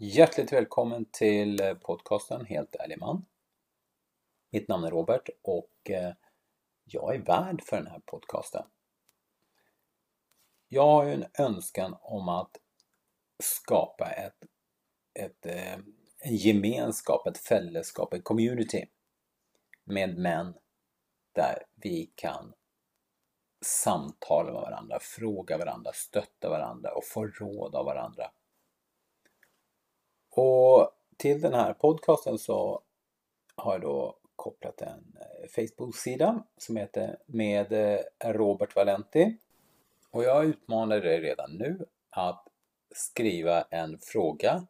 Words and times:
Hjärtligt 0.00 0.52
välkommen 0.52 1.04
till 1.04 1.60
eh, 1.60 1.74
podcasten 1.74 2.46
Helt 2.46 2.74
ärlig 2.74 2.98
man. 2.98 3.26
Mitt 4.50 4.68
namn 4.68 4.84
är 4.84 4.90
Robert 4.90 5.28
och 5.42 5.90
eh, 5.90 6.14
jag 6.84 7.14
är 7.14 7.18
värd 7.18 7.62
för 7.62 7.76
den 7.76 7.86
här 7.86 8.00
podcasten. 8.06 8.66
Jag 10.68 10.86
har 10.86 11.04
ju 11.04 11.12
en 11.12 11.24
önskan 11.38 11.96
om 12.00 12.28
att 12.28 12.56
skapa 13.42 14.10
ett, 14.10 14.44
ett, 15.14 15.46
eh, 15.46 15.78
en 16.18 16.36
gemenskap, 16.36 17.26
ett 17.26 17.38
fällskap, 17.38 18.14
ett 18.14 18.24
community 18.24 18.86
med 19.84 20.18
män 20.18 20.54
där 21.32 21.64
vi 21.74 22.12
kan 22.14 22.54
samtala 23.64 24.52
med 24.52 24.60
varandra, 24.60 24.98
fråga 25.00 25.58
varandra, 25.58 25.92
stötta 25.94 26.48
varandra 26.50 26.94
och 26.94 27.04
få 27.04 27.26
råd 27.26 27.74
av 27.74 27.84
varandra 27.84 28.30
och 30.38 30.90
till 31.16 31.40
den 31.40 31.54
här 31.54 31.74
podcasten 31.74 32.38
så 32.38 32.82
har 33.56 33.72
jag 33.72 33.80
då 33.80 34.18
kopplat 34.36 34.80
en 34.80 35.16
eh, 35.20 35.48
Facebook-sida 35.48 36.46
som 36.56 36.76
heter 36.76 37.18
med 37.26 37.72
eh, 37.72 38.00
Robert 38.24 38.76
Valenti. 38.76 39.36
Och 40.10 40.24
jag 40.24 40.44
utmanar 40.44 41.00
dig 41.00 41.20
redan 41.20 41.50
nu 41.52 41.86
att 42.10 42.48
skriva 42.90 43.62
en 43.62 43.98
fråga 43.98 44.66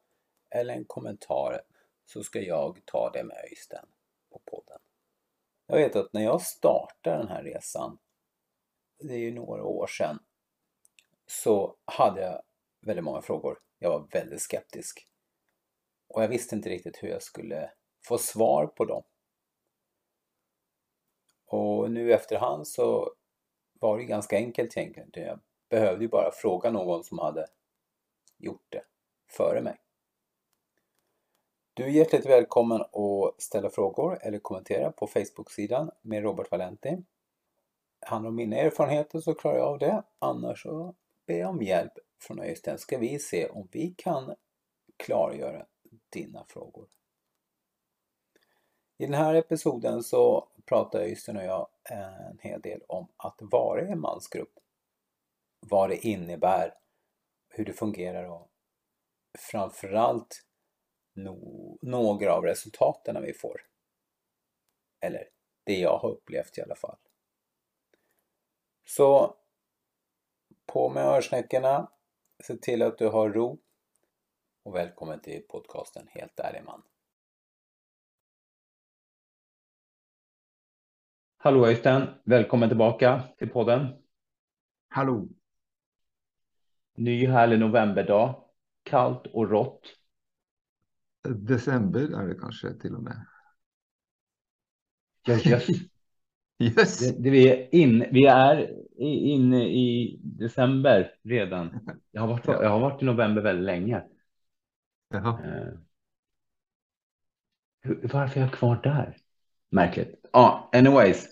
eller 0.50 0.74
en 0.74 0.84
kommentar 0.84 1.62
så 2.06 2.22
ska 2.22 2.40
jag 2.40 2.80
ta 2.84 3.10
det 3.10 3.24
med 3.24 3.36
Öystein 3.36 3.86
på 4.30 4.40
podden. 4.44 4.78
Jag 5.66 5.76
vet 5.76 5.96
att 5.96 6.12
när 6.12 6.22
jag 6.22 6.42
startade 6.42 7.16
den 7.16 7.28
här 7.28 7.42
resan, 7.42 7.98
det 8.98 9.14
är 9.14 9.18
ju 9.18 9.34
några 9.34 9.64
år 9.64 9.86
sedan, 9.86 10.18
så 11.26 11.76
hade 11.84 12.20
jag 12.20 12.42
väldigt 12.80 13.04
många 13.04 13.22
frågor. 13.22 13.58
Jag 13.78 13.90
var 13.90 14.08
väldigt 14.12 14.42
skeptisk. 14.42 15.08
Och 16.08 16.22
jag 16.22 16.28
visste 16.28 16.54
inte 16.54 16.68
riktigt 16.68 17.02
hur 17.02 17.08
jag 17.08 17.22
skulle 17.22 17.70
få 18.04 18.18
svar 18.18 18.66
på 18.66 18.84
dem. 18.84 19.02
Och 21.46 21.90
nu 21.90 22.12
efterhand 22.12 22.68
så 22.68 23.12
var 23.80 23.98
det 23.98 24.04
ganska 24.04 24.36
enkelt 24.36 24.76
egentligen. 24.76 25.28
Jag 25.28 25.40
behövde 25.68 26.04
ju 26.04 26.08
bara 26.08 26.30
fråga 26.32 26.70
någon 26.70 27.04
som 27.04 27.18
hade 27.18 27.46
gjort 28.38 28.66
det 28.68 28.82
före 29.30 29.62
mig. 29.62 29.76
Du 31.74 31.84
är 31.84 31.88
hjärtligt 31.88 32.26
välkommen 32.26 32.80
att 32.80 33.42
ställa 33.42 33.70
frågor 33.70 34.18
eller 34.22 34.38
kommentera 34.38 34.92
på 34.92 35.06
Facebook-sidan 35.06 35.90
med 36.02 36.22
Robert 36.22 36.50
Valenti. 36.50 36.96
Handlar 38.00 38.28
om 38.28 38.36
mina 38.36 38.56
erfarenheter 38.56 39.20
så 39.20 39.34
klarar 39.34 39.58
jag 39.58 39.66
av 39.66 39.78
det. 39.78 40.02
Annars 40.18 40.62
så 40.62 40.94
ber 41.26 41.38
jag 41.38 41.50
om 41.50 41.62
hjälp 41.62 41.92
från 42.20 42.40
Öystein. 42.40 42.78
Ska 42.78 42.98
vi 42.98 43.18
se 43.18 43.48
om 43.48 43.68
vi 43.72 43.94
kan 43.96 44.34
klargöra 44.96 45.66
dina 46.10 46.44
frågor. 46.44 46.88
I 48.98 49.06
den 49.06 49.14
här 49.14 49.34
episoden 49.34 50.02
så 50.02 50.48
pratar 50.64 51.00
Öystein 51.00 51.36
och 51.36 51.44
jag 51.44 51.68
en 51.84 52.38
hel 52.38 52.60
del 52.60 52.82
om 52.88 53.08
att 53.16 53.38
vara 53.40 53.82
i 53.82 53.92
en 53.92 54.00
mansgrupp. 54.00 54.58
Vad 55.60 55.90
det 55.90 56.06
innebär, 56.06 56.74
hur 57.48 57.64
det 57.64 57.72
fungerar 57.72 58.24
och 58.24 58.50
framförallt 59.38 60.44
no 61.14 61.78
några 61.82 62.34
av 62.34 62.44
resultaten 62.44 63.22
vi 63.22 63.32
får. 63.32 63.60
Eller 65.00 65.28
det 65.64 65.78
jag 65.78 65.98
har 65.98 66.10
upplevt 66.10 66.58
i 66.58 66.62
alla 66.62 66.76
fall. 66.76 66.98
Så 68.84 69.36
på 70.66 70.88
med 70.88 71.04
örsnäckorna, 71.04 71.90
se 72.44 72.56
till 72.56 72.82
att 72.82 72.98
du 72.98 73.08
har 73.08 73.30
ro 73.30 73.58
och 74.68 74.74
välkommen 74.74 75.20
till 75.20 75.42
podcasten 75.48 76.06
Helt 76.10 76.40
ärlig 76.40 76.62
man. 76.64 76.82
Hallå 81.36 81.66
Öystein, 81.66 82.02
välkommen 82.24 82.68
tillbaka 82.68 83.22
till 83.38 83.48
podden. 83.48 83.86
Hallå. 84.88 85.28
Ny 86.94 87.26
härlig 87.26 87.58
novemberdag, 87.58 88.44
kallt 88.82 89.26
och 89.26 89.50
rått. 89.50 89.80
December 91.28 92.00
är 92.00 92.28
det 92.28 92.40
kanske 92.40 92.74
till 92.74 92.94
och 92.94 93.02
med. 93.02 93.26
Ja, 95.26 95.34
yes. 95.34 95.68
yes. 96.58 96.98
Det, 96.98 97.22
det 97.22 97.30
vi, 97.30 97.48
är 97.48 97.74
in, 97.74 98.04
vi 98.10 98.26
är 98.26 98.76
inne 98.98 99.64
i 99.64 100.18
december 100.22 101.14
redan. 101.22 101.80
Jag 102.10 102.20
har 102.20 102.28
varit, 102.28 102.46
jag 102.46 102.70
har 102.70 102.80
varit 102.80 103.02
i 103.02 103.04
november 103.04 103.42
väldigt 103.42 103.64
länge. 103.64 104.04
Jaha. 105.08 105.38
Eh, 105.44 105.72
varför 108.02 108.40
är 108.40 108.44
jag 108.44 108.52
kvar 108.52 108.80
där? 108.82 109.16
Märkligt. 109.70 110.20
Ja, 110.32 110.68
ah, 110.72 110.78
anyways. 110.78 111.28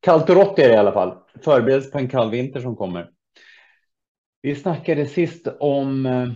Kallt 0.00 0.30
och 0.30 0.36
rått 0.36 0.58
är 0.58 0.68
det 0.68 0.74
i 0.74 0.78
alla 0.78 0.92
fall. 0.92 1.18
Förbereds 1.44 1.90
på 1.90 1.98
en 1.98 2.08
kall 2.08 2.30
vinter 2.30 2.60
som 2.60 2.76
kommer. 2.76 3.10
Vi 4.42 4.54
snackade 4.54 5.06
sist 5.06 5.46
om 5.60 6.06
eh, 6.06 6.28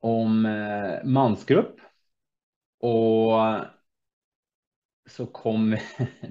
om 0.00 0.46
eh, 0.46 1.04
mansgrupp 1.04 1.80
och 2.80 3.32
så 5.10 5.26
kom 5.26 5.70
vi 5.70 5.80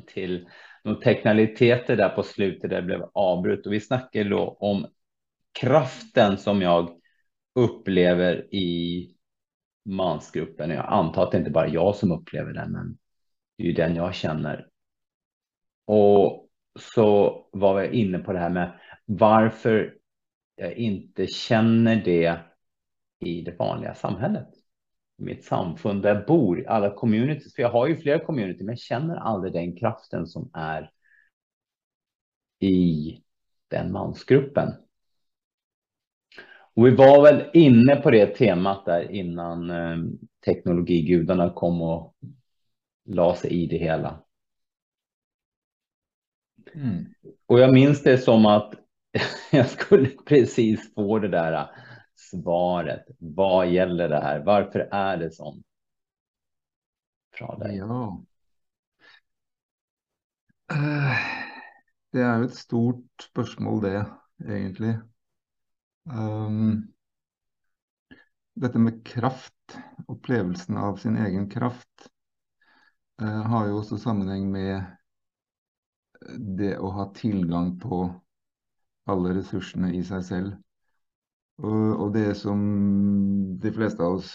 till 0.07 0.49
de 0.83 0.99
teknikaliteter 0.99 1.97
där 1.97 2.09
på 2.09 2.23
slutet 2.23 2.69
där 2.69 2.81
det 2.81 2.87
blev 2.87 3.09
avbrut 3.13 3.65
och 3.65 3.73
vi 3.73 3.79
snackade 3.79 4.29
då 4.29 4.57
om 4.59 4.87
kraften 5.59 6.37
som 6.37 6.61
jag 6.61 6.98
upplever 7.55 8.55
i 8.55 9.15
mansgruppen. 9.85 10.69
Jag 10.69 10.85
antar 10.87 11.23
att 11.23 11.31
det 11.31 11.37
inte 11.37 11.51
bara 11.51 11.67
är 11.67 11.73
jag 11.73 11.95
som 11.95 12.11
upplever 12.11 12.53
den, 12.53 12.71
men 12.71 12.97
det 13.57 13.63
är 13.63 13.67
ju 13.67 13.73
den 13.73 13.95
jag 13.95 14.15
känner. 14.15 14.67
Och 15.85 16.49
så 16.79 17.39
var 17.51 17.81
jag 17.81 17.93
inne 17.93 18.19
på 18.19 18.33
det 18.33 18.39
här 18.39 18.49
med 18.49 18.79
varför 19.05 19.97
jag 20.55 20.73
inte 20.73 21.27
känner 21.27 21.95
det 21.95 22.39
i 23.19 23.41
det 23.41 23.59
vanliga 23.59 23.95
samhället. 23.95 24.47
I 25.17 25.23
mitt 25.23 25.45
samfund 25.45 26.03
där 26.03 26.15
jag 26.15 26.25
bor, 26.25 26.67
alla 26.67 26.91
communities, 26.95 27.55
för 27.55 27.61
jag 27.61 27.69
har 27.69 27.87
ju 27.87 27.97
flera 27.97 28.25
community, 28.25 28.63
men 28.63 28.71
jag 28.71 28.79
känner 28.79 29.15
aldrig 29.15 29.53
den 29.53 29.75
kraften 29.75 30.27
som 30.27 30.49
är 30.53 30.91
i 32.59 33.17
den 33.67 33.91
mansgruppen. 33.91 34.73
Och 36.79 36.87
vi 36.87 36.95
var 36.95 37.23
väl 37.23 37.49
inne 37.53 37.95
på 37.95 38.11
det 38.11 38.35
temat 38.35 38.85
där 38.85 39.11
innan 39.11 39.69
eh, 39.69 39.97
teknologigudarna 40.45 41.53
kom 41.53 41.81
och 41.81 42.15
la 43.05 43.35
sig 43.35 43.51
i 43.51 43.67
det 43.67 43.77
hela. 43.77 44.23
Mm. 46.73 47.05
Och 47.45 47.59
jag 47.59 47.73
minns 47.73 48.03
det 48.03 48.17
som 48.17 48.45
att 48.45 48.73
jag 49.51 49.69
skulle 49.69 50.09
precis 50.09 50.93
få 50.93 51.19
det 51.19 51.27
där 51.27 51.69
svaret. 52.15 53.05
Vad 53.19 53.69
gäller 53.69 54.09
det 54.09 54.21
här? 54.21 54.39
Varför 54.39 54.79
är 54.91 55.17
det 55.17 55.31
så? 55.31 55.57
Ja. 57.39 58.23
Eh, 60.71 61.17
det 62.11 62.19
är 62.19 62.43
ett 62.43 62.55
stort 62.55 63.05
spörsmål 63.21 63.81
det 63.81 64.05
egentligen. 64.47 65.08
Um, 66.05 66.93
dette 68.59 68.79
med 68.79 69.03
kraft, 69.07 69.77
opplevelsen 70.07 70.77
av 70.77 70.95
sin 70.97 71.17
egen 71.17 71.49
kraft, 71.49 72.09
uh, 73.21 73.41
har 73.51 73.67
jo 73.67 73.81
også 73.81 73.99
sammenheng 74.01 74.49
med 74.51 74.75
eh, 74.77 76.39
det 76.59 76.73
å 76.79 76.91
ha 76.95 77.09
tilgang 77.15 77.75
på 77.81 78.01
alle 79.09 79.35
ressursene 79.39 79.93
i 79.95 80.01
seg 80.05 80.25
selv. 80.25 80.57
Og, 81.59 82.05
og 82.05 82.13
det 82.15 82.33
som 82.39 82.59
de 83.59 83.71
fleste 83.75 84.03
av 84.05 84.19
oss 84.19 84.33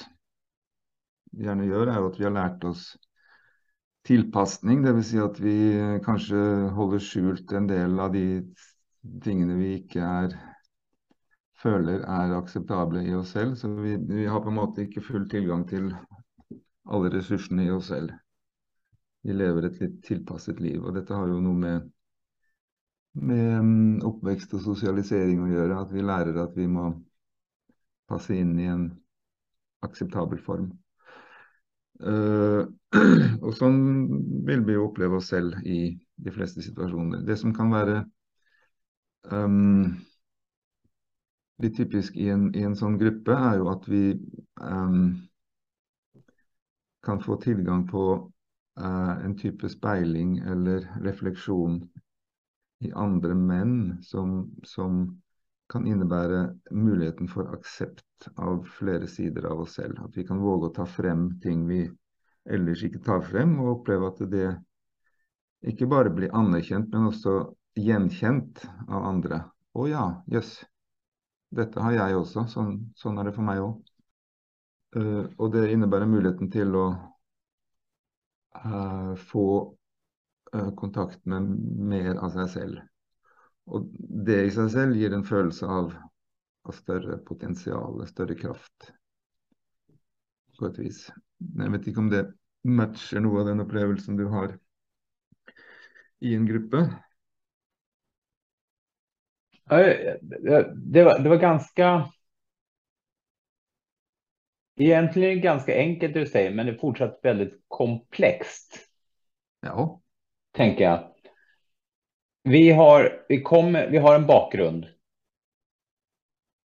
gjerne 1.34 1.68
gjør, 1.68 1.90
er 1.90 2.06
at 2.08 2.18
vi 2.20 2.26
har 2.26 2.34
lært 2.36 2.64
oss 2.68 2.88
tilpasning. 4.04 4.82
Dvs. 4.84 5.10
Si 5.10 5.20
at 5.22 5.40
vi 5.40 5.56
kanskje 6.04 6.40
holder 6.76 7.02
skjult 7.02 7.54
en 7.56 7.68
del 7.70 7.96
av 8.00 8.12
de 8.14 8.26
tingene 9.24 9.56
vi 9.60 9.70
ikke 9.80 10.04
er 10.04 10.36
føler 11.64 12.04
er 12.04 12.36
akseptable 12.36 13.02
i 13.08 13.14
oss 13.16 13.32
selv. 13.34 13.56
Så 13.60 13.70
vi, 13.78 13.96
vi, 13.96 14.26
har 14.28 14.42
på 14.44 14.52
en 14.52 14.60
måte 14.60 14.84
ikke 14.84 15.04
full 15.04 15.26
tilgang 15.30 15.64
til 15.68 15.90
alle 16.84 17.10
ressursene 17.14 17.66
i 17.66 17.72
oss 17.72 17.90
selv. 17.92 18.12
Vi 19.24 19.32
lever 19.32 19.68
et 19.68 19.80
litt 19.80 19.98
tilpasset 20.04 20.60
liv. 20.60 20.82
Og 20.84 20.94
dette 20.96 21.16
har 21.16 21.30
jo 21.30 21.40
noe 21.40 21.56
med, 21.56 21.90
med 23.24 23.50
mm, 23.64 24.04
oppvekst 24.04 24.54
og 24.58 24.64
sosialisering 24.66 25.40
å 25.44 25.50
gjøre. 25.50 25.80
At 25.80 25.92
vi 25.94 26.04
lærer 26.04 26.40
at 26.44 26.56
vi 26.58 26.68
må 26.68 26.90
passe 28.10 28.36
inn 28.36 28.52
i 28.60 28.68
en 28.68 28.88
akseptabel 29.84 30.40
form. 30.44 30.72
Uh, 32.04 32.66
og 33.44 33.52
sånn 33.56 33.78
vil 34.44 34.64
vi 34.66 34.74
jo 34.76 34.88
oppleve 34.88 35.20
oss 35.20 35.30
selv 35.32 35.56
i 35.64 35.94
de 35.94 36.32
fleste 36.34 36.64
situasjoner. 36.64 37.22
Det 37.24 37.38
som 37.40 37.54
kan 37.56 37.72
være 37.72 38.02
um, 39.30 39.54
mm, 39.54 39.86
blir 41.58 41.70
typisk 41.70 42.16
i 42.16 42.28
en, 42.28 42.54
i 42.54 42.62
en 42.62 42.76
sån 42.76 42.98
grupp 42.98 43.28
är 43.28 43.54
ju 43.54 43.68
att 43.68 43.88
vi 43.88 44.20
um, 44.60 45.16
kan 47.02 47.20
få 47.20 47.36
tillgång 47.36 47.88
på 47.88 48.32
uh, 48.80 49.24
en 49.24 49.36
av 49.36 49.68
spegling 49.68 50.38
eller 50.38 51.00
reflektion 51.00 51.88
i 52.80 52.92
andra 52.92 53.34
män 53.34 54.02
som, 54.02 54.54
som 54.62 55.22
kan 55.68 55.86
innebära 55.86 56.54
möjligheten 56.70 57.28
för 57.28 57.54
accept 57.54 58.28
av 58.34 58.64
flera 58.64 59.06
sidor 59.06 59.46
av 59.46 59.60
oss 59.60 59.76
själva, 59.76 60.04
att 60.04 60.16
vi 60.16 60.26
kan 60.26 60.38
våga 60.38 60.68
ta 60.68 60.86
fram 60.86 61.40
ting 61.40 61.66
vi 61.68 61.90
ellers 62.50 62.84
inte 62.84 62.98
tar 62.98 63.20
fram 63.20 63.60
och 63.60 63.80
uppleva 63.80 64.08
att 64.08 64.30
det 64.30 64.62
inte 65.66 65.86
bara 65.86 66.10
blir 66.10 66.34
anerkänt 66.34 66.88
men 66.88 67.06
också 67.06 67.54
igenkänt 67.74 68.68
av 68.88 69.04
andra. 69.04 69.44
Å 69.72 69.88
ja. 69.88 70.24
Yes. 70.32 70.64
Dette 71.54 71.82
har 71.82 71.94
jeg 71.94 72.16
også. 72.18 72.46
Sånn, 72.50 72.78
sånn 72.98 73.18
er 73.20 73.28
det 73.28 73.34
for 73.36 73.46
meg 73.46 73.62
òg. 73.62 73.74
Uh, 74.94 75.02
eh, 75.02 75.24
og 75.38 75.52
det 75.54 75.70
innebærer 75.74 76.10
muligheten 76.10 76.50
til 76.54 76.74
å 76.78 76.86
uh, 78.58 79.14
få 79.30 79.46
uh, 80.54 80.70
kontakt 80.78 81.22
med 81.30 81.48
mer 81.92 82.14
av 82.16 82.34
seg 82.34 82.50
selv. 82.56 82.82
Og 83.64 83.88
det 83.98 84.40
i 84.44 84.52
seg 84.54 84.68
selv 84.74 84.98
gir 84.98 85.14
en 85.16 85.24
følelse 85.26 85.66
av, 85.70 85.94
av 86.68 86.76
større 86.76 87.18
potensial, 87.26 88.02
større 88.10 88.36
kraft, 88.38 88.92
på 90.58 90.68
et 90.68 90.78
vis. 90.78 91.06
Jeg 91.40 91.72
vet 91.74 91.88
ikke 91.90 92.02
om 92.04 92.10
det 92.12 92.26
matcher 92.64 93.20
noe 93.24 93.42
av 93.42 93.50
den 93.50 93.64
opplevelsen 93.64 94.18
du 94.20 94.26
har 94.32 94.54
i 96.24 96.34
en 96.36 96.46
gruppe. 96.48 96.84
Det 99.68 101.04
var, 101.04 101.18
det 101.18 101.28
var 101.28 101.36
ganska 101.36 102.10
Egentligen 104.76 105.40
ganska 105.40 105.76
enkelt 105.76 106.14
du 106.14 106.26
säger, 106.26 106.50
men 106.50 106.66
det 106.66 106.72
är 106.72 106.78
fortsatt 106.78 107.20
väldigt 107.22 107.64
komplext. 107.68 108.78
Ja. 109.60 110.00
Tänker 110.52 110.84
jag. 110.84 111.14
Vi 112.42 112.70
har, 112.70 113.24
vi 113.28 113.42
kommer, 113.42 113.90
vi 113.90 113.98
har 113.98 114.14
en 114.14 114.26
bakgrund. 114.26 114.86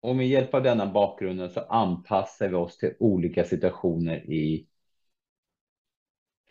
Och 0.00 0.16
med 0.16 0.28
hjälp 0.28 0.54
av 0.54 0.62
denna 0.62 0.86
bakgrunden 0.86 1.50
så 1.50 1.60
anpassar 1.60 2.48
vi 2.48 2.54
oss 2.54 2.78
till 2.78 2.94
olika 2.98 3.44
situationer 3.44 4.30
i 4.30 4.68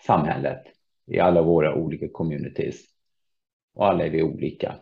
samhället, 0.02 0.64
i 1.06 1.20
alla 1.20 1.42
våra 1.42 1.76
olika 1.76 2.08
communities. 2.10 2.86
Och 3.74 3.88
alla 3.88 4.06
är 4.06 4.10
vi 4.10 4.24
olika. 4.24 4.76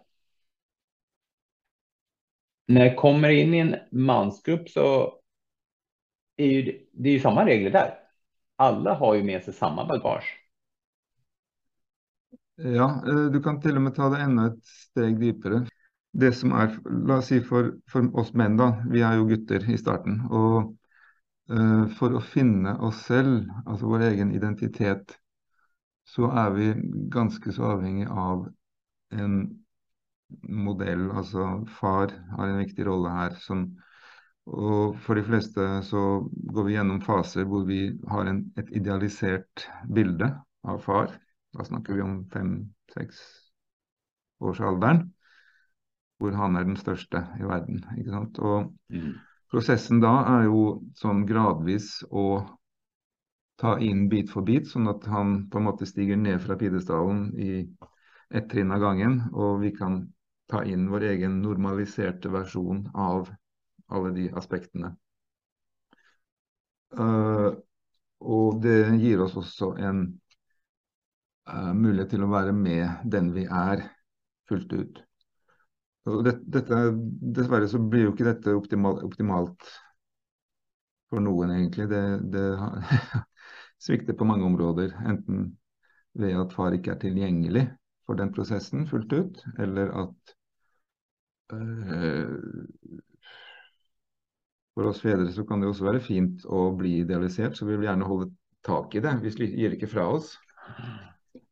När 2.65 2.85
jag 2.85 2.97
kommer 2.97 3.29
in 3.29 3.53
i 3.53 3.59
en 3.59 3.75
mansgrupp 3.91 4.69
så 4.69 5.13
är 6.37 6.47
ju, 6.47 6.85
det 6.93 7.09
är 7.09 7.13
ju 7.13 7.19
samma 7.19 7.45
regler 7.45 7.71
där. 7.71 7.93
Alla 8.55 8.93
har 8.93 9.15
ju 9.15 9.23
med 9.23 9.43
sig 9.43 9.53
samma 9.53 9.85
bagage. 9.85 10.45
Ja, 12.55 13.03
eh, 13.07 13.25
du 13.25 13.43
kan 13.43 13.61
till 13.61 13.75
och 13.75 13.81
med 13.81 13.95
ta 13.95 14.09
det 14.09 14.21
ännu 14.21 14.47
ett 14.47 14.65
steg 14.65 15.23
djupare. 15.23 15.67
Det 16.13 16.31
som 16.31 16.51
är, 16.51 16.79
låt 16.85 17.19
oss 17.19 17.25
säga 17.25 17.43
för, 17.43 17.73
för 17.91 18.15
oss 18.15 18.33
män 18.33 18.57
då, 18.57 18.83
vi 18.89 19.01
är 19.01 19.13
ju 19.15 19.27
gutter 19.27 19.71
i 19.71 19.77
starten. 19.77 20.21
och 20.21 20.75
eh, 21.49 21.87
för 21.87 22.13
att 22.17 22.25
finna 22.25 22.81
oss 22.81 22.95
själva, 22.95 23.63
alltså 23.65 23.85
vår 23.85 23.99
egen 23.99 24.31
identitet, 24.31 25.17
så 26.03 26.31
är 26.31 26.51
vi 26.51 26.73
ganska 27.09 27.51
så 27.51 27.63
avhängiga 27.63 28.09
av 28.09 28.53
en 29.09 29.64
modell. 30.43 31.09
Altså 31.11 31.65
far 31.79 32.13
har 32.37 32.47
en 32.47 32.61
viktig 32.61 32.87
rolle 32.87 33.11
her. 33.13 33.37
Som, 33.41 33.67
og 34.45 34.97
for 35.05 35.19
de 35.19 35.25
fleste 35.27 35.67
så 35.87 36.03
går 36.25 36.67
vi 36.67 36.75
gjennom 36.77 37.01
faser 37.05 37.47
hvor 37.49 37.65
vi 37.69 37.87
har 38.11 38.29
en, 38.31 38.43
et 38.59 38.71
idealisert 38.75 39.67
bilde 39.91 40.31
av 40.65 40.81
far. 40.85 41.15
Da 41.55 41.65
snakker 41.67 41.95
vi 41.95 42.03
om 42.03 42.17
fem-seks 42.33 43.21
årsalderen, 44.43 45.05
hvor 46.19 46.35
han 46.35 46.57
er 46.59 46.67
den 46.67 46.77
største 46.79 47.21
i 47.39 47.47
verden. 47.47 47.83
ikke 47.97 48.11
sant? 48.11 48.39
Og 48.39 48.73
mm. 48.91 49.15
prosessen 49.51 50.03
da 50.03 50.17
er 50.37 50.49
jo 50.49 50.61
sånn 50.99 51.23
gradvis 51.29 52.01
å 52.11 52.43
ta 53.61 53.77
inn 53.79 54.07
bit 54.11 54.31
for 54.31 54.43
bit, 54.43 54.67
sånn 54.67 54.89
at 54.91 55.05
han 55.07 55.45
på 55.51 55.59
en 55.59 55.67
måte 55.69 55.87
stiger 55.87 56.19
ned 56.19 56.41
fra 56.43 56.57
pidestallen 56.59 57.29
i 57.39 57.51
ett 58.35 58.49
trinn 58.51 58.73
av 58.73 58.81
gangen, 58.83 59.21
og 59.31 59.61
vi 59.61 59.71
kan 59.75 60.01
ta 60.51 60.63
in 60.63 60.89
vår 60.89 61.07
egen 61.11 61.39
normaliserte 61.41 62.29
versjon 62.29 62.85
av 62.93 63.29
alle 63.87 64.11
de 64.15 64.27
aspektene. 64.37 64.93
Uh, 66.95 67.51
og 68.25 68.61
det 68.63 68.77
gir 69.01 69.21
oss 69.25 69.35
også 69.37 69.73
en 69.83 70.05
eh, 71.49 71.55
uh, 71.55 71.73
mulighet 71.75 72.13
til 72.15 72.23
å 72.23 72.31
være 72.31 72.53
med 72.55 73.09
den 73.11 73.33
vi 73.35 73.43
er, 73.45 73.83
fullt 74.49 74.71
ut. 74.73 75.01
Det, 76.05 76.35
dette, 76.53 76.79
dessverre 77.35 77.67
så 77.69 77.81
blir 77.81 78.05
jo 78.05 78.13
ikke 78.13 78.27
dette 78.27 78.53
optimal, 78.53 78.99
optimalt 79.07 79.65
for 81.09 81.23
noen, 81.25 81.53
egentlig. 81.55 81.87
Det, 81.89 82.01
det 82.33 82.45
svikter 83.85 84.17
på 84.17 84.27
mange 84.29 84.45
områder. 84.45 84.93
Enten 85.09 85.47
ved 86.15 86.37
at 86.37 86.53
far 86.55 86.77
ikke 86.77 86.93
er 86.93 87.01
tilgjengelig 87.01 87.65
for 88.05 88.21
den 88.21 88.31
prosessen 88.33 88.85
fullt 88.87 89.13
ut, 89.17 89.41
eller 89.59 89.91
at 90.05 90.34
Eh, 91.53 92.27
for 94.73 94.89
oss 94.89 95.01
fedre 95.01 95.29
så 95.31 95.45
kan 95.47 95.61
det 95.61 95.69
også 95.69 95.85
være 95.87 96.03
fint 96.03 96.45
å 96.49 96.67
bli 96.75 96.99
idealisert, 97.03 97.55
så 97.55 97.67
vi 97.67 97.77
vil 97.77 97.87
gjerne 97.87 98.09
holde 98.09 98.31
tak 98.65 98.95
i 98.97 99.03
det. 99.03 99.13
Vi 99.23 99.49
gir 99.53 99.75
ikke 99.75 99.91
fra 99.91 100.07
oss. 100.17 100.33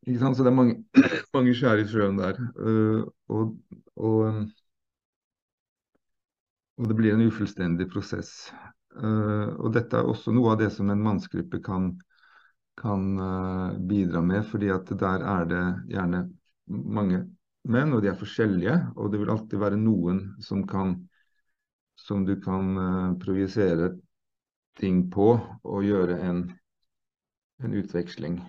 Ikke 0.04 0.20
sant? 0.20 0.36
Så 0.36 0.44
det 0.44 0.52
er 0.52 0.58
mange, 0.58 0.80
mange 1.36 1.54
skjær 1.56 1.80
i 1.80 1.88
sjøen 1.88 2.20
der. 2.20 2.40
Eh, 2.58 3.04
og, 3.32 3.54
og, 3.96 4.18
um, 4.28 4.42
og, 6.80 6.88
det 6.90 6.98
blir 6.98 7.14
en 7.14 7.24
ufullstendig 7.28 7.86
prosess. 7.92 8.34
Eh, 8.98 9.54
og 9.54 9.70
dette 9.76 10.00
er 10.00 10.10
også 10.10 10.34
noe 10.34 10.52
av 10.52 10.60
det 10.60 10.72
som 10.74 10.90
en 10.92 11.06
mannsgruppe 11.06 11.62
kan, 11.64 11.94
kan 12.76 13.06
bidra 13.86 14.20
med, 14.26 14.42
fordi 14.50 14.68
at 14.74 14.90
der 14.98 15.22
er 15.22 15.48
det 15.48 15.64
gjerne 15.94 16.26
mange 16.66 17.22
menn, 17.64 17.92
og 17.96 18.02
de 18.04 18.10
er 18.12 18.18
forskjellige. 18.18 18.76
Og 18.96 19.12
det 19.12 19.20
vil 19.22 19.32
alltid 19.32 19.60
være 19.60 19.80
noen 19.80 20.24
som 20.44 20.64
kan 20.68 20.98
som 21.96 22.24
du 22.26 22.40
kan 22.42 22.74
projisere 23.22 23.92
ting 24.78 25.04
på 25.10 25.28
og 25.62 25.84
gjøre 25.86 26.18
en, 26.26 26.40
en 27.62 27.76
utveksling 27.78 28.40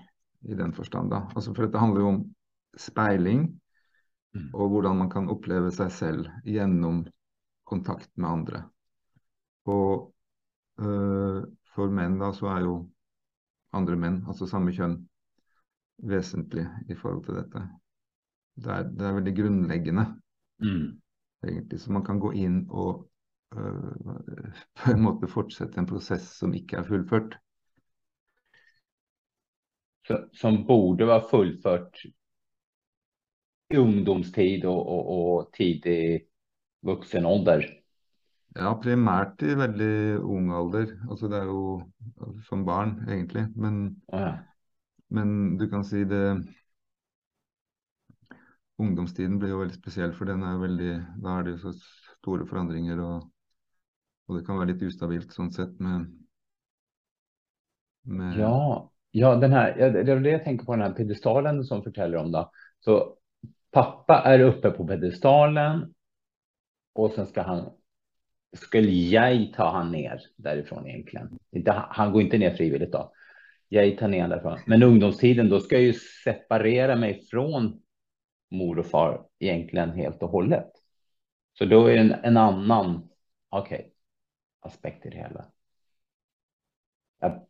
i 0.50 0.58
den 0.58 0.74
forstand. 0.74 1.12
da. 1.12 1.26
Altså 1.36 1.54
for 1.54 1.66
dette 1.66 1.82
handler 1.82 2.02
jo 2.02 2.12
om 2.14 2.24
speiling 2.78 3.46
mm. 4.36 4.50
og 4.54 4.70
hvordan 4.70 4.98
man 5.04 5.12
kan 5.14 5.30
oppleve 5.30 5.72
seg 5.72 5.94
selv 5.94 6.32
gjennom 6.46 7.06
kontakt 7.66 8.10
med 8.18 8.30
andre. 8.30 8.64
Og 9.66 10.12
øh, 10.82 11.46
for 11.76 11.94
menn 11.94 12.20
da 12.22 12.32
så 12.34 12.50
er 12.54 12.66
jo 12.66 12.76
andre 13.76 13.98
menn, 14.00 14.22
altså 14.28 14.48
samme 14.48 14.74
kjønn, 14.74 15.00
vesentlig 16.06 16.66
i 16.90 16.96
forhold 16.96 17.26
til 17.26 17.40
dette. 17.40 17.64
Det 18.56 18.72
er, 18.72 18.86
det 18.88 19.08
er 19.08 19.18
veldig 19.18 19.34
grunnleggende, 19.36 20.06
mm. 20.64 20.86
egentlig. 21.48 21.80
Så 21.82 21.92
man 21.92 22.06
kan 22.08 22.22
gå 22.24 22.32
inn 22.40 22.62
og 22.70 23.06
øh, 23.56 24.52
på 24.80 24.94
en 24.94 25.04
måte 25.04 25.32
fortsette 25.32 25.82
en 25.82 25.90
prosess 25.90 26.30
som 26.40 26.56
ikke 26.56 26.80
er 26.80 26.88
fullført 26.88 27.36
som 30.32 30.66
borde 30.68 31.06
vara 31.06 31.22
fullfört 31.22 32.06
i 33.74 33.78
ungdomstid 33.78 34.66
och, 34.66 34.88
och, 34.88 35.36
och 35.36 35.54
tidig 35.54 36.22
vuxen 36.82 37.26
ålder. 37.26 37.66
Ja, 38.56 38.80
primärt 38.84 39.44
i 39.44 39.56
veldig 39.56 40.20
ung 40.20 40.52
alder. 40.52 40.94
Altså 41.10 41.28
det 41.28 41.42
er 41.42 41.50
jo 41.50 41.82
som 42.48 42.64
barn, 42.66 43.02
egentlig. 43.10 43.50
Men, 43.56 44.02
ja. 44.08 44.38
men 45.12 45.58
du 45.58 45.68
kan 45.70 45.84
si 45.84 46.06
det 46.08 46.46
Ungdomstiden 48.82 49.38
blir 49.40 49.54
jo 49.54 49.62
veldig 49.62 49.78
spesiell, 49.78 50.12
for 50.16 50.28
den 50.28 50.44
er 50.44 50.60
veldig, 50.60 50.92
da 51.24 51.38
er 51.38 51.46
det 51.46 51.56
jo 51.56 51.62
så 51.70 51.76
store 52.18 52.48
forandringer. 52.50 53.00
Og, 53.00 53.30
og 54.28 54.40
det 54.40 54.44
kan 54.48 54.60
være 54.60 54.74
litt 54.74 54.84
ustabilt 54.84 55.32
sånn 55.36 55.54
sett 55.56 55.80
med, 55.80 56.10
med 58.10 58.42
Ja, 58.42 58.90
Ja, 59.18 59.36
den 59.36 59.54
här, 59.54 59.76
det 59.78 60.12
är 60.12 60.20
det 60.20 60.30
jag 60.30 60.44
tänker 60.44 60.66
på 60.66 60.72
den 60.72 60.82
här 60.82 60.92
pedestalen 60.92 61.64
som 61.64 61.84
förtäller 61.84 62.18
om 62.18 62.32
då. 62.32 62.52
Så 62.80 63.16
pappa 63.72 64.22
är 64.26 64.40
uppe 64.40 64.72
på 64.72 64.88
pedestalen 64.88 65.94
och 66.94 67.12
sen 67.12 67.26
ska 67.28 67.42
han, 67.42 67.70
skulle 68.54 68.92
jag 68.92 69.54
ta 69.56 69.72
han 69.72 69.92
ner 69.92 70.22
därifrån 70.36 70.88
egentligen. 70.88 71.40
Han 71.90 72.12
går 72.12 72.22
inte 72.22 72.38
ner 72.38 72.56
frivilligt 72.56 72.92
då. 72.92 73.12
Jag 73.70 73.98
tar 73.98 74.08
ner 74.08 74.28
därifrån. 74.28 74.60
Men 74.66 74.84
ungdomstiden, 74.84 75.50
då 75.50 75.60
ska 75.60 75.76
jag 75.76 75.84
ju 75.84 75.94
separera 76.24 76.96
mig 76.96 77.22
från 77.32 77.82
mor 78.58 78.80
och 78.80 78.86
far 78.86 79.28
egentligen 79.40 79.92
helt 79.92 80.24
och 80.24 80.30
hållet. 80.30 80.72
Så 81.58 81.66
då 81.66 81.88
är 81.88 81.94
det 81.94 82.00
en, 82.00 82.12
en 82.12 82.38
annan 82.38 83.10
okay. 83.52 83.82
aspekter 84.60 85.08
i 85.08 85.12
det 85.12 85.18
hela. 85.18 85.46
Jag, 87.20 87.46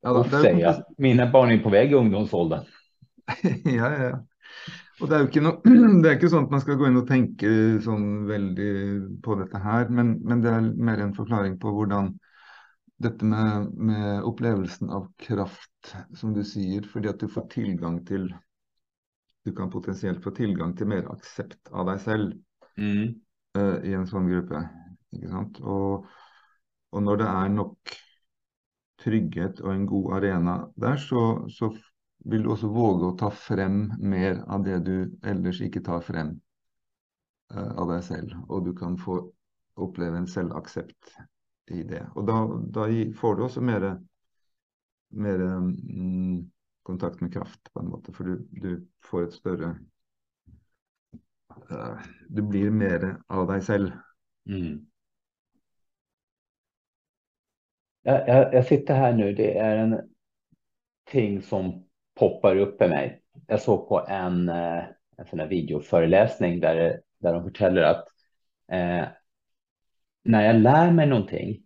ja, 0.00 0.10
uff, 0.10 0.30
säger 0.30 0.60
jag. 0.60 0.84
Mina 0.98 1.30
barn 1.30 1.50
är 1.50 1.58
på 1.58 1.70
väg 1.70 1.92
i 1.92 1.94
ungdomsåldern. 1.94 2.64
ja, 3.64 4.02
ja. 4.02 4.26
Og 5.02 5.08
det 5.10 5.16
er 5.16 5.24
jo 5.24 5.28
ikke 5.28 5.42
noe, 5.42 5.72
det 6.02 6.10
er 6.10 6.16
ikke 6.18 6.30
sånn 6.30 6.46
at 6.46 6.52
man 6.54 6.62
skal 6.62 6.76
gå 6.78 6.86
inn 6.86 7.00
og 7.00 7.08
tenke 7.08 7.48
sånn 7.82 8.28
veldig 8.28 8.74
på 9.24 9.34
dette 9.40 9.58
her, 9.58 9.88
men, 9.90 10.14
men 10.22 10.44
det 10.44 10.52
er 10.52 10.68
mer 10.88 11.02
en 11.02 11.16
forklaring 11.16 11.56
på 11.62 11.72
hvordan 11.74 12.12
dette 13.02 13.26
med, 13.26 13.72
med, 13.74 14.22
opplevelsen 14.22 14.92
av 14.94 15.08
kraft, 15.18 15.96
som 16.14 16.34
du 16.36 16.44
sier, 16.46 16.86
fordi 16.86 17.10
at 17.10 17.18
du 17.20 17.26
får 17.28 17.48
tilgang 17.56 17.98
til 18.06 18.28
Du 19.44 19.52
kan 19.52 19.70
potensielt 19.70 20.22
få 20.24 20.32
tilgang 20.34 20.72
til 20.76 20.88
mer 20.88 21.08
aksept 21.12 21.68
av 21.72 21.88
deg 21.90 22.00
selv 22.00 22.32
mm. 22.80 23.08
uh, 23.58 23.76
i 23.84 23.92
en 23.96 24.06
sånn 24.08 24.28
gruppe. 24.30 24.62
Ikke 25.14 25.32
sant? 25.32 25.60
Og, 25.60 26.06
og, 26.94 27.02
når 27.04 27.20
det 27.20 27.26
er 27.28 27.50
nok 27.52 27.94
trygghet 29.04 29.60
og 29.60 29.74
en 29.74 29.84
god 29.90 30.08
arena 30.18 30.54
der, 30.80 30.96
så, 30.96 31.44
så 31.52 31.68
vil 32.24 32.46
du 32.46 32.54
også 32.54 32.72
våge 32.72 33.10
å 33.10 33.18
ta 33.20 33.28
frem 33.28 33.90
mer 34.00 34.40
av 34.48 34.64
det 34.64 34.80
du 34.86 34.96
ellers 35.28 35.60
ikke 35.64 35.84
tar 35.84 36.00
frem 36.06 36.32
uh, 37.52 37.70
av 37.76 37.92
deg 37.92 38.02
selv. 38.08 38.32
Og 38.48 38.64
du 38.64 38.72
kan 38.78 38.96
få 39.00 39.20
oppleve 39.84 40.22
en 40.22 40.30
selvaksept 40.30 41.16
i 41.74 41.82
det. 41.84 42.00
Og 42.16 42.24
da, 42.28 42.40
da 42.80 42.88
får 43.20 43.36
du 43.36 43.44
også 43.44 43.60
mer, 43.64 43.90
mer 45.20 45.44
mm, 45.60 46.40
kontakt 46.84 47.20
med 47.20 47.32
kraft, 47.32 47.72
på 47.72 47.80
en 47.80 47.88
måte. 47.88 48.12
For 48.12 48.24
du, 48.24 48.48
du 48.50 48.86
får 49.04 49.28
et 49.28 49.36
større 49.36 49.74
uh, 51.70 52.00
Du 52.28 52.42
blir 52.42 52.70
mer 52.70 53.06
av 53.28 53.46
deg 53.48 53.62
selv. 53.64 53.92
Mm. 54.48 54.84
Jag, 58.02 58.28
jag, 58.28 58.54
jag, 58.54 58.66
sitter 58.66 58.94
här 58.94 59.12
nu, 59.12 59.32
det 59.32 59.58
är 59.58 59.76
en 59.76 60.00
ting 61.04 61.42
som 61.42 61.86
poppar 62.14 62.56
upp 62.56 62.82
i 62.82 62.88
mig. 62.88 63.22
Jag 63.46 63.60
såg 63.60 63.88
på 63.88 64.06
en, 64.08 64.48
eh, 64.48 64.84
en 65.16 65.26
sån 65.26 65.40
här 65.40 65.46
videoföreläsning 65.46 66.60
där, 66.60 67.00
där 67.18 67.32
de 67.32 67.44
förtäller 67.44 67.82
att 67.82 68.04
eh, 68.68 69.08
när 70.24 70.44
jag 70.44 70.56
lär 70.56 70.92
mig 70.92 71.06
någonting 71.06 71.62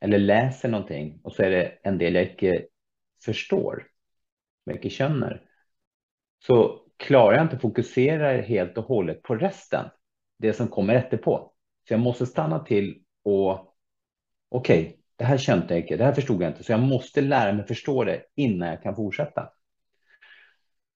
eller 0.00 0.18
läser 0.18 0.68
någonting 0.68 1.20
och 1.24 1.32
så 1.32 1.42
är 1.42 1.50
det 1.50 1.78
en 1.82 1.98
del 1.98 2.14
jag 2.14 2.30
inte 2.30 2.66
förstår, 3.24 3.91
mycket 4.64 4.92
känner, 4.92 5.42
så 6.46 6.80
klarar 6.96 7.36
jag 7.36 7.44
inte 7.44 7.56
att 7.56 7.62
fokusera 7.62 8.40
helt 8.40 8.78
och 8.78 8.84
hållet 8.84 9.22
på 9.22 9.34
resten, 9.34 9.84
det 10.38 10.52
som 10.52 10.68
kommer 10.68 10.94
efterpå. 10.94 11.52
Så 11.88 11.94
jag 11.94 12.00
måste 12.00 12.26
stanna 12.26 12.58
till 12.58 13.02
och 13.24 13.76
okej, 14.48 14.80
okay, 14.80 14.96
det 15.16 15.24
här 15.24 15.38
kände 15.38 15.66
jag 15.68 15.78
inte, 15.78 15.96
det 15.96 16.04
här 16.04 16.12
förstod 16.12 16.42
jag 16.42 16.50
inte, 16.50 16.64
så 16.64 16.72
jag 16.72 16.80
måste 16.80 17.20
lära 17.20 17.52
mig 17.52 17.66
förstå 17.66 18.04
det 18.04 18.22
innan 18.34 18.68
jag 18.68 18.82
kan 18.82 18.96
fortsätta. 18.96 19.52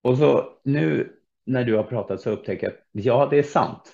Och 0.01 0.17
så 0.17 0.59
nu 0.63 1.13
när 1.45 1.63
du 1.63 1.75
har 1.75 1.83
pratat 1.83 2.21
så 2.21 2.29
upptäcker 2.29 2.67
jag 2.67 2.73
att 2.73 3.05
ja, 3.05 3.27
det 3.31 3.37
är 3.37 3.43
sant. 3.43 3.93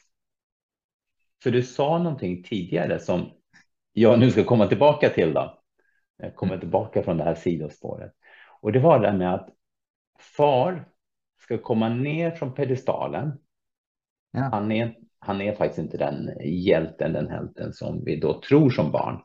För 1.43 1.51
du 1.51 1.63
sa 1.63 1.97
någonting 1.97 2.43
tidigare 2.43 2.99
som 2.99 3.31
jag 3.93 4.19
nu 4.19 4.31
ska 4.31 4.43
komma 4.43 4.67
tillbaka 4.67 5.09
till 5.09 5.33
då. 5.33 5.59
Jag 6.17 6.35
kommer 6.35 6.57
tillbaka 6.57 7.03
från 7.03 7.17
det 7.17 7.23
här 7.23 7.35
sidospåret. 7.35 8.11
Och 8.61 8.71
det 8.71 8.79
var 8.79 8.99
det 8.99 9.13
med 9.13 9.33
att 9.33 9.49
far 10.19 10.89
ska 11.39 11.57
komma 11.57 11.89
ner 11.89 12.31
från 12.31 12.53
pedestalen. 12.53 13.39
Ja. 14.31 14.41
Han, 14.41 14.71
är, 14.71 14.97
han 15.19 15.41
är 15.41 15.55
faktiskt 15.55 15.79
inte 15.79 15.97
den 15.97 16.31
hjälten, 16.41 17.13
den 17.13 17.29
helten 17.29 17.73
som 17.73 18.03
vi 18.05 18.19
då 18.19 18.41
tror 18.41 18.69
som 18.69 18.91
barn. 18.91 19.23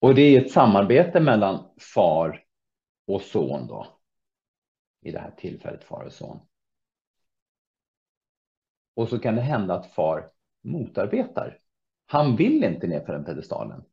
Och 0.00 0.14
det 0.14 0.22
är 0.22 0.40
ett 0.40 0.50
samarbete 0.50 1.20
mellan 1.20 1.74
far 1.94 2.44
och 3.06 3.22
son 3.22 3.66
då. 3.66 3.86
I 5.00 5.10
det 5.10 5.18
här 5.18 5.30
tillfället 5.30 5.84
far 5.84 6.04
och 6.04 6.12
son. 6.12 6.40
Och 8.94 9.08
så 9.08 9.18
kan 9.18 9.34
det 9.34 9.40
hända 9.40 9.74
att 9.74 9.92
far 9.92 10.30
motarbetar. 10.62 11.58
Han 12.06 12.36
vill 12.36 12.64
inte 12.64 12.86
ner 12.86 13.04
för 13.04 13.12
den 13.12 13.24
pedestalen. 13.24 13.84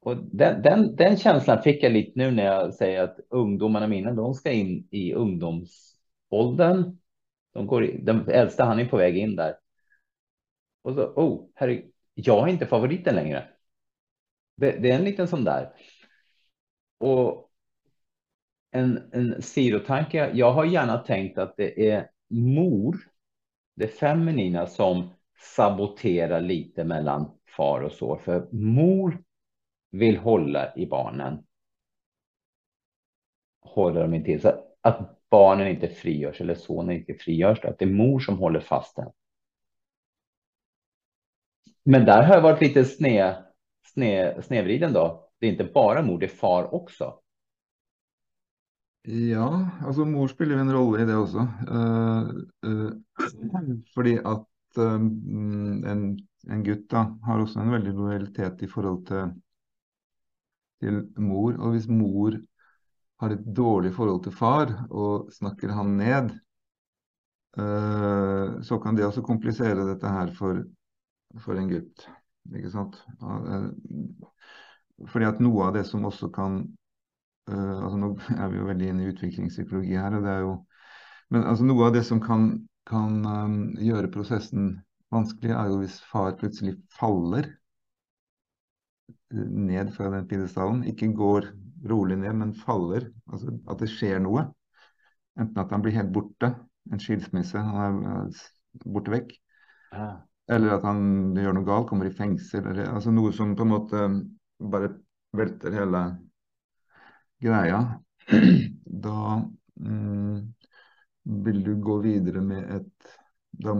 Och 0.00 0.16
den, 0.16 0.62
den, 0.62 0.96
den, 0.96 1.16
känslan 1.16 1.62
fick 1.62 1.82
jag 1.82 1.92
lite 1.92 2.12
nu 2.14 2.30
när 2.30 2.44
jag 2.44 2.74
säger 2.74 3.02
att 3.02 3.20
ungdomarna 3.30 3.86
mina, 3.86 4.12
de 4.12 4.34
ska 4.34 4.52
in 4.52 4.88
i 4.90 5.14
ungdomsåldern. 5.14 6.98
De 7.52 7.66
går, 7.66 7.82
den 8.02 8.28
äldsta 8.28 8.64
han 8.64 8.80
är 8.80 8.84
på 8.84 8.96
väg 8.96 9.16
in 9.16 9.36
där. 9.36 9.56
Och 10.82 10.94
så, 10.94 11.02
oh, 11.02 11.48
herre, 11.54 11.82
jag 12.14 12.48
är 12.48 12.52
inte 12.52 12.66
favoriten 12.66 13.14
längre. 13.14 13.48
Det, 14.56 14.70
det, 14.70 14.90
är 14.90 14.98
en 14.98 15.04
liten 15.04 15.28
sån 15.28 15.44
där. 15.44 15.72
Och 16.98 17.50
en, 18.70 19.10
en 19.12 19.42
sidotanke. 19.42 20.30
Jag 20.34 20.52
har 20.52 20.64
gärna 20.64 20.98
tänkt 20.98 21.38
att 21.38 21.56
det 21.56 21.90
är 21.90 22.10
mor, 22.30 22.96
det 23.76 23.88
feminina 23.88 24.66
som 24.66 25.10
saboterar 25.56 26.40
lite 26.40 26.84
mellan 26.84 27.30
far 27.56 27.80
och 27.80 27.92
så. 27.92 28.16
För 28.16 28.48
mor 28.52 29.22
vill 29.90 30.16
hålla 30.16 30.74
i 30.76 30.86
barnen. 30.86 31.46
Håller 33.60 34.00
dem 34.00 34.14
inte 34.14 34.38
Så 34.38 34.64
att 34.80 35.28
barnen 35.30 35.68
inte 35.68 35.88
frigörs 35.88 36.40
eller 36.40 36.54
sonen 36.54 36.96
inte 36.96 37.14
frigörs. 37.14 37.64
Att 37.64 37.78
det 37.78 37.84
är 37.84 37.90
mor 37.92 38.20
som 38.20 38.38
håller 38.38 38.60
fast 38.60 38.96
den. 38.96 39.10
Men 41.84 42.04
där 42.04 42.22
har 42.22 42.34
jag 42.34 42.42
varit 42.42 42.60
lite 42.60 42.84
sned, 42.84 43.44
sned, 43.86 44.44
snedvriden 44.44 44.92
då. 44.92 45.30
Det 45.38 45.46
är 45.46 45.50
inte 45.50 45.64
bara 45.64 46.02
mor, 46.02 46.18
det 46.18 46.26
är 46.26 46.28
far 46.28 46.74
också. 46.74 47.20
Ja, 49.02 49.68
alltså 49.80 50.04
mor 50.04 50.28
spiller 50.28 50.56
en 50.56 50.72
rolle 50.72 51.02
i 51.02 51.06
det 51.06 51.16
också. 51.16 51.48
Eh, 51.70 52.18
eh, 52.64 52.70
uh, 52.70 52.92
uh, 53.54 53.78
fordi 53.94 54.18
at 54.18 54.46
uh, 54.78 54.84
eh, 54.84 54.94
mm, 54.94 55.84
en, 55.84 56.18
en, 56.48 56.64
gutt 56.64 56.90
da 56.90 57.06
har 57.22 57.40
også 57.40 57.60
en 57.60 57.72
veldig 57.72 57.94
lojalitet 57.94 58.62
i 58.62 58.68
forhold 58.68 59.06
til, 59.06 59.32
til 60.80 61.02
mor. 61.20 61.54
Og 61.58 61.74
hvis 61.74 61.88
mor 61.88 62.36
har 63.20 63.34
et 63.34 63.44
dårlig 63.56 63.92
forhold 63.94 64.22
til 64.24 64.36
far 64.36 64.72
og 64.88 65.30
snakker 65.34 65.72
han 65.76 65.96
ned, 66.00 66.32
eh, 67.60 68.60
så 68.64 68.80
kan 68.82 68.96
det 68.96 69.06
også 69.06 69.24
komplisere 69.26 69.88
dette 69.88 70.08
her 70.08 70.32
for, 70.38 70.62
for 71.44 71.60
en 71.60 71.70
gutt. 71.70 72.08
Ikke 72.56 72.72
sant? 72.72 72.96
Eh, 73.20 73.68
fordi 75.10 75.28
at 75.28 75.40
noe 75.40 75.68
av 75.68 75.76
det 75.76 75.84
som 75.88 76.04
også 76.08 76.30
kan 76.34 76.62
eh, 77.48 77.76
altså 77.76 78.00
Nå 78.00 78.14
er 78.40 78.50
vi 78.50 78.60
jo 78.60 78.68
veldig 78.68 78.90
inne 78.90 79.06
i 79.06 79.12
utviklingspsykologi 79.12 79.96
her. 79.96 80.16
og 80.16 80.24
det 80.24 80.34
er 80.34 80.44
jo, 80.46 80.54
Men 81.30 81.46
altså 81.46 81.64
noe 81.64 81.86
av 81.86 81.94
det 81.94 82.04
som 82.08 82.20
kan, 82.20 82.50
kan 82.90 83.20
um, 83.22 83.58
gjøre 83.78 84.10
prosessen 84.10 84.80
vanskelig, 85.14 85.52
er 85.54 85.68
jo 85.70 85.78
hvis 85.82 86.00
far 86.10 86.34
plutselig 86.40 86.74
faller 86.96 87.46
ned 89.30 89.92
fra 89.94 90.10
den 90.14 90.26
pidestallen. 90.30 90.82
Ikke 90.90 91.10
går 91.16 91.50
rolig 91.90 92.18
ned, 92.20 92.34
men 92.40 92.56
faller. 92.56 93.10
Altså 93.30 93.54
at 93.70 93.82
det 93.82 93.90
skjer 93.92 94.20
noe. 94.22 94.48
Enten 95.40 95.62
at 95.62 95.70
han 95.72 95.84
blir 95.84 95.96
helt 95.96 96.12
borte, 96.12 96.52
en 96.90 97.00
skilsmisse, 97.00 97.60
han 97.60 98.02
er 98.10 98.40
borte 98.84 99.14
vekk. 99.14 99.32
Ja. 99.94 100.10
Eller 100.50 100.74
at 100.74 100.86
han 100.88 101.02
gjør 101.38 101.54
noe 101.54 101.66
galt, 101.68 101.88
kommer 101.90 102.08
i 102.08 102.14
fengsel. 102.14 102.66
Eller, 102.66 102.90
altså 102.90 103.14
noe 103.14 103.32
som 103.34 103.54
på 103.56 103.66
en 103.66 103.72
måte 103.72 104.06
bare 104.60 104.90
velter 105.36 105.76
hele 105.78 106.02
greia, 107.40 107.78
da 109.06 109.20
mm, 109.80 110.40
vil 111.46 111.62
du 111.64 111.72
gå 111.80 112.00
videre 112.04 112.42
med 112.44 112.66
et 112.80 113.14
da, 113.62 113.74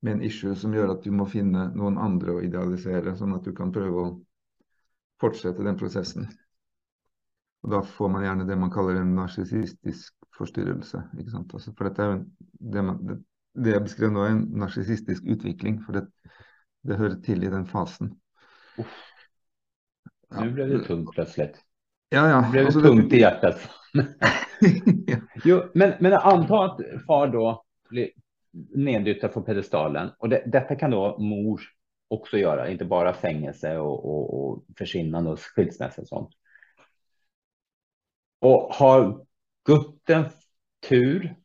med 0.00 0.12
en 0.12 0.22
issue 0.22 0.54
som 0.56 0.74
gjør 0.74 0.96
at 0.96 1.04
du 1.04 1.12
må 1.14 1.26
finne 1.30 1.70
noen 1.76 1.98
andre 1.98 2.36
å 2.36 2.42
idealisere, 2.44 3.16
sånn 3.16 3.34
at 3.36 3.46
du 3.46 3.54
kan 3.56 3.72
prøve 3.74 4.02
å 4.02 4.10
fortsette 5.20 5.64
den 5.64 5.78
prosessen. 5.80 6.28
Og 7.64 7.72
Da 7.72 7.80
får 7.82 8.12
man 8.12 8.24
gjerne 8.26 8.46
det 8.46 8.58
man 8.60 8.70
kaller 8.70 9.00
en 9.00 9.14
narsissistisk 9.16 10.14
forstyrrelse. 10.36 11.02
ikke 11.18 11.32
sant? 11.32 11.54
Altså, 11.54 11.72
for 11.72 11.88
dette 11.88 12.04
er 12.04 12.12
jo 12.12 12.18
det, 12.74 12.84
man, 12.84 13.00
det, 13.06 13.16
det 13.56 13.72
jeg 13.72 13.86
beskrev 13.88 14.12
nå, 14.12 14.22
er 14.22 14.34
en 14.36 14.44
narsissistisk 14.60 15.26
utvikling. 15.34 15.80
For 15.86 15.98
det, 15.98 16.04
det 16.86 17.00
hører 17.00 17.16
til 17.24 17.42
i 17.42 17.52
den 17.52 17.66
fasen. 17.66 18.12
Uff. 18.78 19.00
Nu 20.36 20.52
blev 20.52 20.68
det 20.68 20.84
tungt 20.84 21.10
plötsligt. 21.14 21.58
Ja, 22.08 22.28
ja. 22.28 22.40
Det 22.42 22.50
blev 22.50 22.66
alltså, 22.66 22.80
tungt 22.80 23.12
i 23.12 23.18
hjärtat. 23.18 23.70
ja. 25.06 25.16
jo, 25.44 25.62
men, 25.74 25.92
men 26.00 26.12
anta 26.12 26.64
att 26.64 26.80
far 27.06 27.28
då 27.28 27.64
blir 28.56 28.84
neddyttad 28.84 29.32
från 29.32 29.44
pedestalen 29.44 30.10
och 30.18 30.28
det, 30.28 30.42
detta 30.46 30.76
kan 30.76 30.90
då 30.90 31.18
mor 31.18 31.60
också 32.08 32.38
göra, 32.38 32.70
inte 32.70 32.84
bara 32.84 33.14
fängelse 33.14 33.78
och, 33.78 34.04
och, 34.04 34.50
och 34.50 34.64
försvinnande 34.78 35.30
och 35.30 35.40
skilsmässa 35.40 36.02
och 36.02 36.08
sånt. 36.08 36.30
Och 38.38 38.74
har 38.74 39.26
gutten 39.64 40.24
tur 40.88 41.36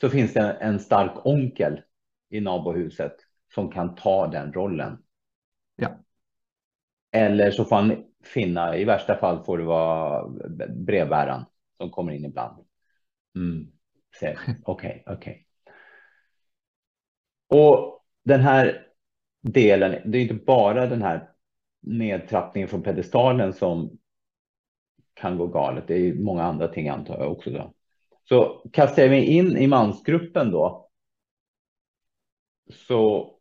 så 0.00 0.10
finns 0.10 0.34
det 0.34 0.40
en 0.40 0.80
stark 0.80 1.26
onkel 1.26 1.82
i 2.30 2.40
nabohuset 2.40 3.16
som 3.54 3.70
kan 3.70 3.94
ta 3.94 4.26
den 4.26 4.52
rollen. 4.52 5.02
Ja. 5.76 5.98
Eller 7.12 7.50
så 7.50 7.64
får 7.64 7.76
han 7.76 8.04
finna, 8.24 8.76
i 8.76 8.84
värsta 8.84 9.16
fall 9.16 9.44
får 9.44 9.58
det 9.58 9.64
vara 9.64 10.28
brevbäraren 10.68 11.44
som 11.76 11.90
kommer 11.90 12.12
in 12.12 12.24
ibland. 12.24 12.64
Mm. 13.36 13.66
Okej, 14.20 14.36
okej. 14.62 15.02
Okay, 15.06 15.14
okay. 15.16 15.47
Och 17.48 18.04
den 18.24 18.40
här 18.40 18.86
delen, 19.40 20.10
det 20.10 20.18
är 20.18 20.22
inte 20.22 20.34
bara 20.34 20.86
den 20.86 21.02
här 21.02 21.30
nedtrappningen 21.80 22.68
från 22.68 22.82
pedestalen 22.82 23.52
som 23.52 23.98
kan 25.14 25.38
gå 25.38 25.46
galet. 25.46 25.84
Det 25.86 25.94
är 25.94 26.14
många 26.14 26.42
andra 26.42 26.68
ting 26.68 26.88
antar 26.88 27.18
jag 27.18 27.32
också. 27.32 27.50
Då. 27.50 27.74
Så 28.24 28.70
kastar 28.72 29.02
jag 29.02 29.10
mig 29.10 29.24
in 29.24 29.56
i 29.56 29.66
mansgruppen 29.66 30.50
då. 30.50 30.88
Så 32.70 33.34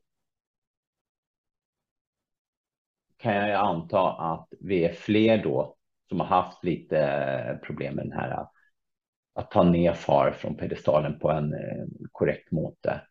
kan 3.18 3.36
jag 3.36 3.68
anta 3.68 4.12
att 4.12 4.48
vi 4.60 4.86
är 4.86 4.94
fler 4.94 5.44
då 5.44 5.76
som 6.10 6.20
har 6.20 6.28
haft 6.28 6.64
lite 6.64 7.60
problem 7.64 7.96
med 7.96 8.06
den 8.06 8.20
här 8.20 8.48
att 9.34 9.52
ta 9.52 9.64
ner 9.64 9.94
far 9.94 10.32
från 10.32 10.56
pedestalen 10.58 11.20
på 11.20 11.32
en 11.32 11.54
eh, 11.54 11.86
korrekt 12.12 12.52
måte. 12.52 13.02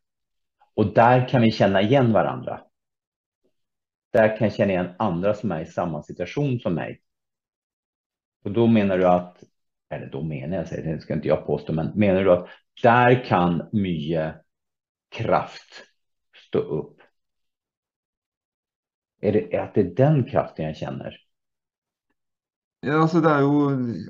Och 0.77 0.95
där 0.95 1.29
kan 1.29 1.43
vi 1.43 1.53
känna 1.53 1.83
igen 1.83 2.13
varandra. 2.13 2.61
Där 4.13 4.37
kan 4.37 4.47
jag 4.47 4.55
känna 4.57 4.73
igen 4.73 4.95
andra 4.99 5.35
som 5.35 5.53
är 5.53 5.61
i 5.61 5.67
samma 5.67 6.03
situation 6.03 6.61
som 6.61 6.75
mig. 6.75 7.01
Och 8.45 8.53
då 8.53 8.67
menar 8.67 8.99
du 8.99 9.07
att, 9.07 9.45
eller 9.91 10.07
då 10.07 10.23
menar 10.23 10.57
jag, 10.57 10.67
det 10.85 11.01
ska 11.01 11.15
inte 11.15 11.29
jag 11.29 11.47
påstå, 11.47 11.73
men 11.73 11.93
menar 11.95 12.25
du 12.25 12.33
att 12.33 12.49
där 12.83 13.25
kan 13.25 13.69
mycket 13.73 14.35
kraft 15.09 15.85
stå 16.49 16.59
upp? 16.59 17.01
Är 19.21 19.33
det 19.33 19.59
att 19.59 19.75
det 19.75 19.81
är 19.81 19.95
den 19.95 20.25
kraften 20.25 20.65
jag 20.65 20.77
känner? 20.77 21.26
Ja, 22.87 23.01
altså 23.03 23.19
det 23.21 23.31
er 23.33 23.41
jo, 23.43 23.55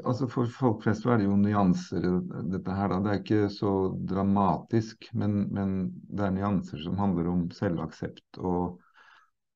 altså 0.04 0.26
For 0.28 0.49
folk 0.52 0.83
flest 0.85 1.04
så 1.04 1.14
er 1.14 1.21
det 1.23 1.26
jo 1.28 1.37
nyanser 1.40 2.04
i 2.04 2.11
dette 2.52 2.75
her. 2.76 2.90
da. 2.92 2.99
Det 3.04 3.12
er 3.12 3.21
ikke 3.23 3.47
så 3.54 3.71
dramatisk, 4.11 5.06
men, 5.16 5.38
men 5.56 5.73
det 6.11 6.26
er 6.26 6.35
nyanser 6.37 6.83
som 6.85 6.99
handler 7.00 7.30
om 7.33 7.47
selvaksept 7.56 8.40
og, 8.42 8.76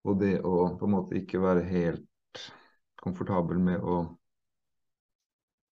og 0.08 0.16
det 0.22 0.38
å 0.40 0.54
på 0.80 0.88
en 0.88 0.94
måte 0.94 1.18
ikke 1.20 1.42
være 1.42 1.66
helt 1.68 2.46
komfortabel 3.04 3.60
med 3.60 3.84
å 3.84 3.98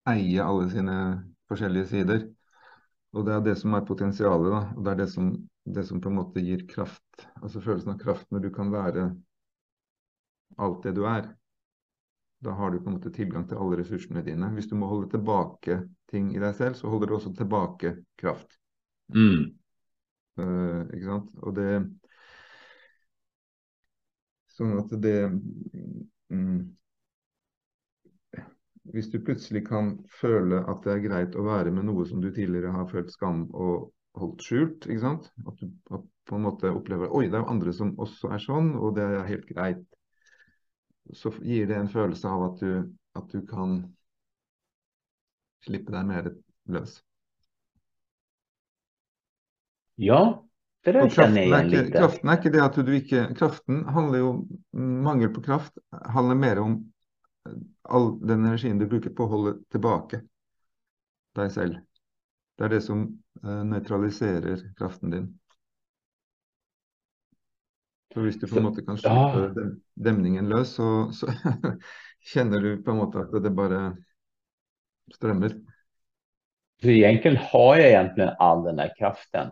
eie 0.10 0.42
alle 0.42 0.66
sine 0.74 0.98
forskjellige 1.50 1.92
sider. 1.94 2.26
Og 3.14 3.28
det 3.30 3.36
er 3.38 3.46
det 3.46 3.58
som 3.62 3.78
er 3.78 3.86
potensialet, 3.88 4.50
da. 4.54 4.64
Og 4.74 4.84
det 4.86 4.96
er 4.96 5.02
det 5.04 5.10
som, 5.14 5.30
det 5.78 5.86
som 5.88 6.02
på 6.02 6.10
en 6.12 6.18
måte 6.24 6.44
gir 6.44 6.66
kraft. 6.70 7.28
Altså 7.44 7.62
følelsen 7.62 7.94
av 7.94 8.02
kraft 8.02 8.30
når 8.34 8.48
du 8.48 8.54
kan 8.58 8.74
være 8.74 9.12
alt 10.66 10.84
det 10.84 10.96
du 10.98 11.06
er. 11.10 11.30
Da 12.46 12.54
har 12.54 12.72
du 12.72 12.80
på 12.80 12.92
en 12.92 12.98
måte 13.00 13.12
tilgang 13.14 13.48
til 13.50 13.58
alle 13.58 13.80
ressursene 13.80 14.22
dine. 14.26 14.52
Hvis 14.54 14.70
du 14.70 14.76
må 14.78 14.90
holde 14.92 15.10
tilbake 15.10 15.80
ting 16.12 16.30
i 16.36 16.42
deg 16.42 16.54
selv, 16.58 16.78
så 16.78 16.92
holder 16.92 17.10
du 17.10 17.16
også 17.18 17.34
tilbake 17.34 17.96
kraft. 18.22 18.60
Mm. 19.14 19.56
Uh, 20.38 20.82
ikke 20.94 21.08
sant? 21.08 21.32
Og 21.42 21.56
det 21.58 21.70
Sånn 24.56 24.78
at 24.80 24.92
det 25.04 25.18
mm, 26.32 26.60
Hvis 28.94 29.10
du 29.12 29.18
plutselig 29.20 29.66
kan 29.68 29.92
føle 30.22 30.62
at 30.72 30.86
det 30.86 30.94
er 30.94 31.04
greit 31.04 31.36
å 31.36 31.44
være 31.44 31.74
med 31.76 31.90
noe 31.90 32.06
som 32.08 32.22
du 32.24 32.30
tidligere 32.32 32.72
har 32.76 32.88
følt 32.92 33.12
skam 33.12 33.46
og 33.52 33.90
holdt 34.16 34.46
skjult, 34.46 34.88
ikke 34.88 35.04
sant? 35.04 35.32
At 35.44 35.60
du 35.60 35.68
at 35.98 36.06
på 36.26 36.38
en 36.38 36.46
måte 36.48 36.72
opplever 36.72 37.12
Oi, 37.14 37.28
det 37.30 37.40
er 37.40 37.50
andre 37.52 37.74
som 37.76 37.94
også 38.02 38.32
er 38.34 38.42
sånn, 38.42 38.74
og 38.80 38.96
det 38.98 39.06
er 39.06 39.28
helt 39.30 39.50
greit 39.50 39.84
så 41.14 41.32
gir 41.42 41.68
det 41.68 41.76
en 41.78 41.92
følelse 41.92 42.30
av 42.30 42.44
at 42.50 42.64
du, 42.64 42.72
at 43.18 43.30
du 43.32 43.44
kan 43.48 43.78
slippe 45.66 45.94
deg 45.94 46.08
mer 46.08 46.32
løs. 46.72 46.98
Ja, 50.02 50.22
det 50.86 50.94
der 50.94 51.10
kjenner 51.10 51.42
jeg 51.42 51.50
igjen 51.50 51.72
litt. 51.72 51.94
Kraften 51.96 52.34
ikke 52.36 52.52
det 52.54 52.62
at 52.62 52.78
du 52.78 52.92
ikke 52.94 53.22
Kraften 53.38 53.86
handler 53.96 54.22
jo 54.22 54.32
Mangel 54.76 55.32
på 55.34 55.42
kraft 55.46 55.80
handler 56.14 56.38
mer 56.38 56.62
om 56.62 56.76
eh, 57.48 57.56
all 57.90 58.12
den 58.20 58.44
energien 58.44 58.82
du 58.82 58.86
bruker 58.90 59.14
på 59.16 59.26
å 59.26 59.32
holde 59.32 59.56
tilbake 59.74 60.22
deg 61.36 61.52
selv. 61.52 61.80
Det 62.56 62.68
er 62.68 62.76
det 62.76 62.84
som 62.86 63.02
uh, 63.44 63.64
nøytraliserer 63.68 64.62
kraften 64.80 65.12
din. 65.12 65.26
Så 68.16 68.22
hvis 68.24 68.38
du 68.40 68.48
på 68.48 68.62
en 68.62 68.64
måte 68.64 68.82
kan 68.88 68.96
slippe 68.96 69.40
ja. 69.44 69.64
demningen 70.08 70.48
løs, 70.48 70.70
så, 70.78 71.12
så 71.12 71.28
kjenner 72.32 72.62
du 72.64 72.78
på 72.84 72.94
en 72.94 73.02
måte 73.02 73.26
at 73.26 73.34
det 73.44 73.52
bare 73.52 73.80
strømmer. 75.12 75.58
Så 76.82 76.94
egentligen 76.94 77.38
har 77.38 77.76
jag 77.76 77.90
egentligen 77.90 78.30
all 78.40 78.64
den 78.64 78.80
där 78.80 78.94
kraften. 78.98 79.52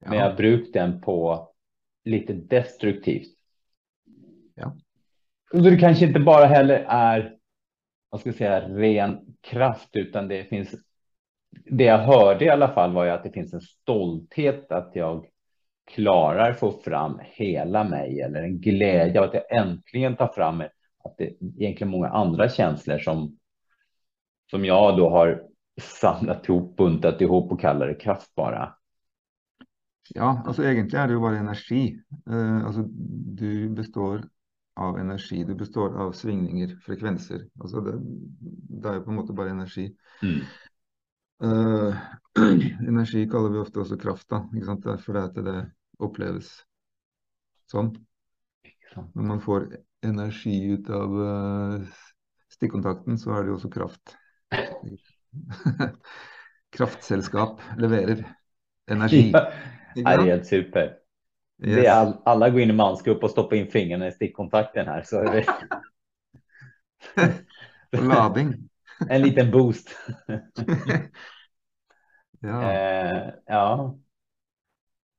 Ja. 0.00 0.10
Men 0.10 0.18
jag 0.18 0.36
brukar 0.36 0.80
den 0.80 1.00
på 1.00 1.48
lite 2.04 2.32
destruktivt. 2.32 3.38
Ja. 4.54 4.76
Så 5.50 5.58
det 5.58 5.76
kanske 5.76 6.06
inte 6.06 6.20
bara 6.20 6.46
heller 6.46 6.84
är, 6.88 7.36
vad 8.10 8.20
ska 8.20 8.28
jag 8.28 8.36
säga, 8.36 8.68
ren 8.68 9.36
kraft, 9.40 9.96
utan 9.96 10.28
det 10.28 10.44
finns, 10.44 10.74
det 11.50 11.84
jag 11.84 11.98
hörde 11.98 12.44
i 12.44 12.50
alla 12.50 12.74
fall 12.74 12.92
var 12.92 13.04
ju 13.04 13.10
att 13.10 13.22
det 13.22 13.32
finns 13.32 13.54
en 13.54 13.60
stolthet 13.60 14.72
att 14.72 14.90
jag 14.94 15.26
klarar 15.90 16.52
få 16.52 16.72
fram 16.84 17.20
hela 17.22 17.84
mig 17.84 18.20
eller 18.20 18.42
en 18.42 18.60
glädje 18.60 19.20
av 19.20 19.28
att 19.28 19.34
jag 19.34 19.56
äntligen 19.60 20.16
tar 20.16 20.28
fram 20.28 20.60
att 21.04 21.14
det 21.18 21.24
är 21.24 21.34
egentligen 21.58 21.90
många 21.90 22.08
andra 22.08 22.48
känslor 22.48 22.98
som 22.98 23.38
som 24.50 24.64
jag 24.64 24.96
då 24.96 25.10
har 25.10 25.42
samlat 25.80 26.48
ihop, 26.48 26.76
buntat 26.76 27.20
ihop 27.20 27.52
och 27.52 27.60
kallar 27.60 27.86
det 27.86 27.94
kraft 27.94 28.34
bara. 28.34 28.74
Ja, 30.08 30.42
alltså 30.46 30.64
egentligen 30.64 31.04
är 31.04 31.08
det 31.08 31.14
ju 31.14 31.20
bara 31.20 31.38
energi. 31.38 32.00
Eh, 32.30 32.66
alltså, 32.66 32.82
du 33.36 33.68
består 33.68 34.24
av 34.74 34.98
energi, 34.98 35.44
du 35.44 35.54
består 35.54 36.00
av 36.02 36.12
svingningar, 36.12 36.80
frekvenser. 36.86 37.48
Alltså 37.60 37.80
det, 37.80 37.98
det 38.82 38.88
är 38.88 39.00
på 39.00 39.12
något 39.12 39.26
sätt 39.26 39.36
bara 39.36 39.50
energi. 39.50 39.96
Mm. 40.22 40.40
Uh, 41.52 41.94
energi 42.88 43.26
kaller 43.30 43.52
vi 43.52 43.62
ofte 43.62 43.82
også 43.82 43.98
kraft, 44.00 44.28
da. 44.32 44.42
Ikke 44.54 44.68
sant? 44.68 44.84
Det 44.84 44.92
er 44.92 45.04
fordi 45.04 45.22
at 45.22 45.38
det 45.46 45.58
oppleves 46.02 46.48
sånn. 47.70 47.92
Når 48.94 49.28
man 49.28 49.40
får 49.40 49.68
energi 50.04 50.56
ut 50.74 50.88
av 50.92 51.14
uh, 51.16 51.84
stikkontakten, 52.52 53.18
så 53.20 53.36
er 53.36 53.44
det 53.44 53.52
jo 53.52 53.58
også 53.58 53.70
kraft. 53.72 54.16
Kraftselskap 56.76 57.62
leverer 57.80 58.24
energi. 58.90 59.30
Ja, 59.32 59.46
det 59.94 60.02
är 60.02 60.24
helt 60.24 60.46
super. 60.46 60.98
Yes. 61.62 61.76
Det 61.76 61.86
är 61.86 61.92
all, 61.92 62.22
alla 62.24 62.50
går 62.50 62.60
in 62.60 62.70
i 62.70 62.72
mansgrupp 62.72 63.24
och 63.24 63.30
stoppar 63.30 63.56
in 63.56 63.70
fingrarna 63.70 64.08
i 64.08 64.12
stickkontakten 64.12 64.86
här. 64.86 65.02
Så 65.02 65.18
är 65.18 65.32
det... 65.32 65.46
Lading. 68.02 68.68
en 69.08 69.22
liten 69.22 69.50
boost. 69.50 69.96
ja. 72.42 72.72
Eh, 72.72 73.34
ja. 73.46 73.94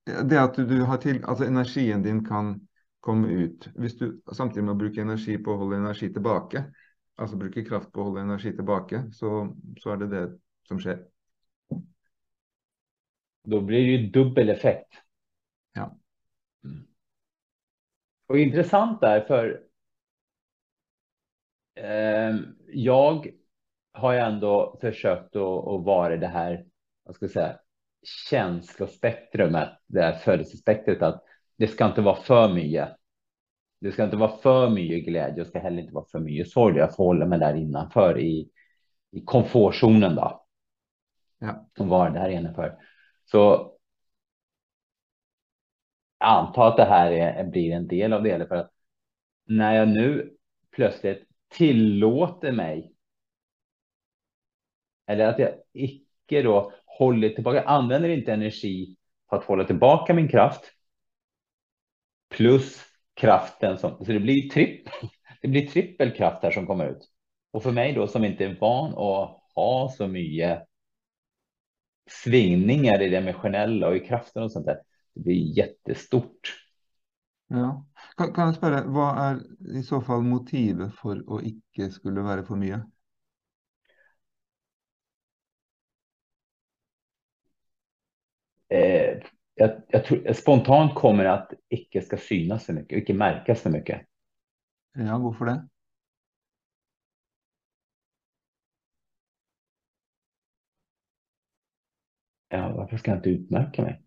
Det 0.03 0.39
at 0.39 0.55
du, 0.59 0.81
har 0.83 0.99
til, 0.99 1.21
altså 1.23 1.47
energien 1.47 2.03
din 2.03 2.25
kan 2.25 2.55
komme 3.03 3.27
ut. 3.27 3.69
Hvis 3.75 3.95
du 3.99 4.21
samtidig 4.31 4.65
må 4.67 4.75
bruke 4.79 5.01
energi 5.01 5.37
på 5.39 5.53
å 5.53 5.61
holde 5.63 5.79
energi 5.79 6.09
tilbake, 6.13 6.65
altså 7.19 7.39
bruke 7.39 7.63
kraft 7.67 7.91
på 7.93 8.01
å 8.01 8.09
holde 8.09 8.25
energi 8.25 8.51
tilbake, 8.55 9.05
så, 9.15 9.47
så 9.79 9.93
er 9.93 10.03
det 10.03 10.09
det 10.11 10.23
som 10.67 10.79
skjer. 10.79 11.01
Då 13.43 13.61
blir 13.61 13.79
det 13.79 13.91
ju 13.91 14.09
dubbel 14.09 14.49
effekt. 14.49 14.93
Ja. 15.73 15.97
Mm. 16.63 16.87
Och 18.27 18.37
intressant 18.37 19.01
där 19.01 19.21
för 19.21 19.63
eh, 21.75 22.35
jag 22.67 23.27
har 23.91 24.13
jag 24.13 24.27
ändå 24.27 24.77
försökt 24.81 25.35
att, 25.35 25.67
att 25.67 25.83
vara 25.83 26.17
det 26.17 26.27
här, 26.27 26.65
vad 27.03 27.15
ska 27.15 27.25
jag 27.25 27.31
säga, 27.31 27.59
känslospektrumet, 28.29 29.69
det 29.87 30.01
här 30.01 30.13
födelsespektret, 30.13 31.01
att 31.01 31.23
det 31.57 31.67
ska 31.67 31.85
inte 31.85 32.01
vara 32.01 32.15
för 32.15 32.53
mycket. 32.53 32.89
Det 33.81 33.91
ska 33.91 34.03
inte 34.03 34.17
vara 34.17 34.37
för 34.37 34.69
mycket 34.69 35.05
glädje 35.05 35.41
och 35.41 35.47
ska 35.47 35.59
heller 35.59 35.81
inte 35.81 35.93
vara 35.93 36.05
för 36.11 36.19
mycket 36.19 36.49
sorg. 36.49 36.77
Jag 36.77 36.95
får 36.95 37.03
hålla 37.03 37.25
mig 37.25 37.39
där 37.39 37.55
innanför 37.55 38.19
i, 38.19 38.49
i 39.11 39.21
komfortzonen 39.25 40.15
då. 40.15 40.45
Ja. 41.39 41.69
Och 41.79 41.87
vara 41.87 42.09
där 42.09 42.29
innanför. 42.29 42.77
Så 43.25 43.39
jag 46.19 46.29
antar 46.29 46.67
att 46.67 46.77
det 46.77 46.85
här 46.85 47.11
är, 47.11 47.43
blir 47.43 47.71
en 47.71 47.87
del 47.87 48.13
av 48.13 48.23
det. 48.23 48.47
För 48.47 48.55
att 48.55 48.71
när 49.45 49.75
jag 49.75 49.87
nu 49.87 50.33
plötsligt 50.71 51.27
tillåter 51.49 52.51
mig 52.51 52.93
eller 55.05 55.27
att 55.27 55.39
jag 55.39 55.51
icke 55.73 56.41
då 56.41 56.71
håller 57.03 57.29
tillbaka, 57.29 57.63
använder 57.63 58.09
inte 58.09 58.33
energi 58.33 58.95
för 59.29 59.37
att 59.37 59.43
hålla 59.43 59.63
tillbaka 59.63 60.13
min 60.13 60.27
kraft. 60.27 60.71
Plus 62.29 62.81
kraften 63.13 63.77
som, 63.77 64.05
så 64.05 64.11
det 64.11 64.19
blir 64.19 64.49
trippel, 64.49 64.93
det 65.41 65.47
blir 65.47 65.67
trippelkraft 65.67 66.43
här 66.43 66.51
som 66.51 66.67
kommer 66.67 66.89
ut. 66.89 67.09
Och 67.51 67.63
för 67.63 67.71
mig 67.71 67.93
då 67.93 68.07
som 68.07 68.25
inte 68.25 68.45
är 68.45 68.57
van 68.59 68.89
att 68.89 69.39
ha 69.55 69.89
så 69.97 70.07
mycket 70.07 70.67
svingningar 72.09 73.01
i 73.01 73.09
det 73.09 73.17
emotionella 73.17 73.87
och 73.87 73.95
i 73.95 73.99
kraften 73.99 74.43
och 74.43 74.51
sånt 74.51 74.65
där. 74.65 74.77
Det 75.13 75.21
blir 75.21 75.57
jättestort. 75.57 76.55
Ja. 77.47 77.85
Kan, 78.17 78.33
kan 78.33 78.45
jag 78.45 78.55
spørre, 78.55 78.83
vad 78.85 79.17
är 79.17 79.41
i 79.77 79.83
så 79.83 80.01
fall 80.01 80.21
motivet 80.21 80.95
för 80.95 81.37
att 81.37 81.43
inte 81.43 81.91
skulle 81.91 82.21
vara 82.21 82.43
för 82.43 82.55
mycket? 82.55 82.81
Eh, 88.73 89.17
jag, 89.55 89.81
jag 89.87 90.05
tror, 90.05 90.33
spontant 90.33 90.95
kommer 90.95 91.25
att 91.25 91.53
icke 91.69 92.01
ska 92.01 92.17
synas 92.17 92.65
för 92.65 92.73
mycket, 92.73 92.97
icke 92.97 93.13
märkas 93.13 93.61
för 93.61 93.69
mycket. 93.69 94.01
Ja, 94.93 95.17
varför 95.17 95.45
det? 95.45 95.67
Ja, 102.49 102.73
varför 102.77 102.97
ska 102.97 103.11
jag 103.11 103.17
inte 103.17 103.29
utmärka 103.29 103.81
mig? 103.81 104.01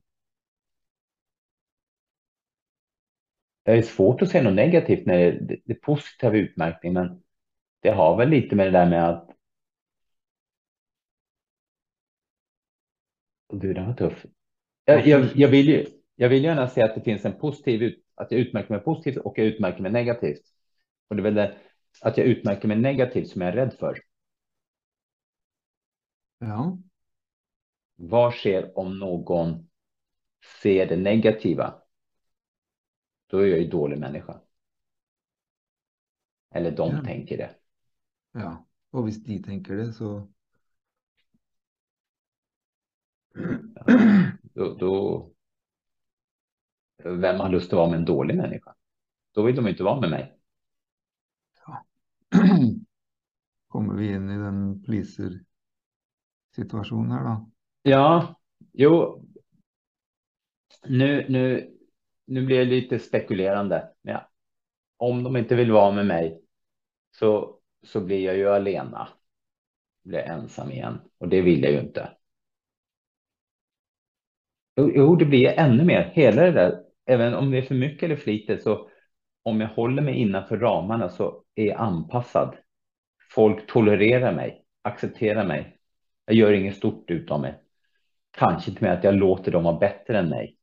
Det 3.63 3.73
är 3.73 3.83
svårt 3.83 4.23
att 4.23 4.29
se 4.29 4.43
något 4.43 4.55
negativt 4.55 5.07
när 5.07 5.17
det 5.19 5.25
är 5.55 5.59
det 5.65 5.75
positiva 5.75 6.37
utmärkning, 6.37 6.93
men 6.93 7.23
det 7.81 7.91
har 7.91 8.17
väl 8.17 8.29
lite 8.29 8.57
med 8.57 8.67
det 8.67 8.71
där 8.71 8.91
med 8.91 9.09
att. 9.09 9.31
Du, 13.53 13.75
den 13.75 13.87
var 13.87 13.95
tuff. 13.95 14.27
Jag, 14.89 15.07
jag, 15.07 15.37
jag, 15.37 15.49
vill 15.49 15.69
ju, 15.69 15.87
jag 16.17 16.29
vill 16.29 16.45
gärna 16.45 16.69
se 16.69 16.83
att 16.83 16.95
det 16.95 17.01
finns 17.01 17.25
en 17.25 17.39
positiv, 17.39 17.95
att 18.15 18.31
jag 18.31 18.41
utmärker 18.41 18.71
mig 18.75 18.81
positivt 18.81 19.17
och 19.17 19.39
jag 19.39 19.47
utmärker 19.47 19.83
mig 19.83 19.93
negativt. 19.93 20.43
Och 21.09 21.17
det 21.17 21.21
är 21.21 21.25
väl 21.25 21.35
det, 21.35 21.57
att 22.03 22.19
jag 22.19 22.27
utmärker 22.27 22.69
mig 22.69 22.77
negativt 22.77 23.29
som 23.29 23.41
jag 23.43 23.51
är 23.51 23.57
rädd 23.57 23.75
för. 23.79 23.99
Ja. 26.39 26.79
Vad 27.97 28.35
sker 28.35 28.79
om 28.79 28.99
någon 28.99 29.69
ser 30.63 30.87
det 30.87 30.97
negativa? 30.97 31.75
Då 33.27 33.39
är 33.39 33.47
jag 33.47 33.59
ju 33.59 33.69
dålig 33.69 33.99
människa. 33.99 34.41
Eller 36.55 36.71
de 36.71 36.91
Ja. 36.97 37.03
tänker 37.05 37.37
det. 37.37 37.51
Ja, 38.33 38.67
och 38.91 39.01
om 39.01 39.11
de 39.27 39.43
tänker 39.43 39.77
det 39.77 39.93
så... 39.93 40.29
Då, 44.57 44.75
då, 44.75 45.31
vem 47.05 47.41
har 47.41 47.49
lust 47.49 47.73
att 47.73 47.77
vara 47.77 47.91
med 47.91 47.99
en 47.99 48.05
dålig 48.05 48.37
människa? 48.37 48.75
Då 49.35 49.43
vill 49.43 49.57
de 49.57 49.69
inte 49.69 49.83
vara 49.83 50.01
med 50.01 50.11
mig. 50.11 50.39
Kommer 53.69 53.95
vi 53.95 54.13
in 54.13 54.31
i 54.31 54.39
den 54.39 54.83
pleaser-situationen 54.83 57.11
här 57.11 57.25
då? 57.25 57.51
Ja, 57.83 58.41
jo. 58.73 59.25
Nu, 60.87 61.27
nu, 61.29 61.75
nu 62.25 62.47
blir 62.47 62.59
det 62.59 62.65
lite 62.65 62.99
spekulerande. 62.99 63.93
Ja, 64.03 64.31
om 64.97 65.23
de 65.23 65.37
inte 65.37 65.55
vill 65.55 65.73
vara 65.73 65.93
med 65.93 66.07
mig 66.07 66.43
så, 67.11 67.61
så 67.83 68.01
blir 68.01 68.25
jag 68.25 68.37
ju 68.37 68.49
alena. 68.49 69.09
Blir 70.05 70.19
ensam 70.19 70.71
igen 70.71 71.01
och 71.19 71.29
det 71.29 71.43
vill 71.43 71.63
jag 71.63 71.73
ju 71.73 71.81
inte. 71.81 72.16
Jo, 74.77 75.17
det 75.17 75.25
blir 75.25 75.49
ännu 75.49 75.85
mer. 75.85 76.11
Hela 76.15 76.43
det 76.43 76.53
där, 76.53 76.83
även 77.07 77.35
om 77.35 77.51
det 77.51 77.59
är 77.59 77.63
för 77.63 77.75
mycket 77.75 78.03
eller 78.03 78.17
för 78.17 78.31
lite, 78.31 78.59
så 78.59 78.91
om 79.43 79.61
jag 79.61 79.69
håller 79.69 80.03
mig 80.03 80.15
innanför 80.15 80.59
ramarna 80.59 81.09
så 81.09 81.45
är 81.55 81.65
jag 81.65 81.81
anpassad. 81.81 82.57
Folk 83.31 83.67
tolererar 83.67 84.35
mig, 84.35 84.65
accepterar 84.83 85.47
mig. 85.47 85.79
Jag 86.25 86.37
gör 86.37 86.53
inget 86.53 86.77
stort 86.77 87.11
utav 87.11 87.41
mig. 87.41 87.61
Kanske 88.31 88.71
till 88.71 88.77
och 88.79 88.83
med 88.83 88.93
att 88.93 89.05
jag 89.05 89.15
låter 89.15 89.53
dem 89.53 89.65
vara 89.65 89.79
bättre 89.79 90.19
än 90.19 90.29
mig. 90.29 90.59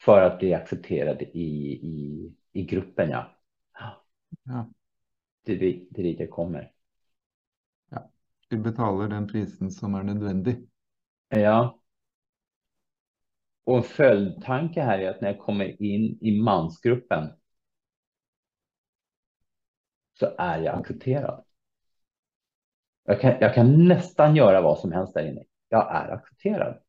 För 0.00 0.22
att 0.22 0.38
bli 0.38 0.54
accepterad 0.54 1.22
i, 1.22 1.72
i, 1.72 2.32
i 2.52 2.62
gruppen, 2.64 3.10
ja. 3.10 3.38
Ja. 4.44 4.70
Det, 5.44 5.54
det 5.56 6.00
är 6.00 6.02
dit 6.02 6.20
jag 6.20 6.30
kommer. 6.30 6.72
Du 8.48 8.58
betalar 8.58 9.08
den 9.08 9.28
prisen 9.28 9.70
som 9.70 9.94
är 9.94 10.02
nödvändig. 10.02 10.68
Ja. 11.28 11.81
Och 13.64 13.76
en 13.76 13.82
följdtanke 13.82 14.82
här 14.82 14.98
är 14.98 15.10
att 15.10 15.20
när 15.20 15.28
jag 15.28 15.38
kommer 15.38 15.82
in 15.82 16.18
i 16.20 16.40
mansgruppen 16.40 17.32
så 20.18 20.34
är 20.38 20.58
jag 20.58 20.78
accepterad. 20.78 21.44
Jag 23.04 23.20
kan, 23.20 23.34
jag 23.40 23.54
kan 23.54 23.88
nästan 23.88 24.36
göra 24.36 24.60
vad 24.60 24.78
som 24.78 24.92
helst 24.92 25.14
där 25.14 25.28
inne. 25.28 25.44
Jag 25.68 25.96
är 25.96 26.08
accepterad. 26.08 26.82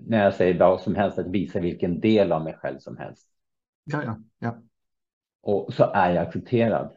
När 0.00 0.24
jag 0.24 0.34
säger 0.34 0.58
vad 0.58 0.80
som 0.80 0.94
helst, 0.94 1.18
att 1.18 1.26
visa 1.26 1.60
vilken 1.60 2.00
del 2.00 2.32
av 2.32 2.44
mig 2.44 2.54
själv 2.54 2.78
som 2.78 2.96
helst. 2.96 3.28
Ja, 3.84 4.04
ja, 4.04 4.18
ja. 4.38 4.62
Och 5.40 5.74
så 5.74 5.84
är 5.84 6.10
jag 6.10 6.26
accepterad. 6.26 6.96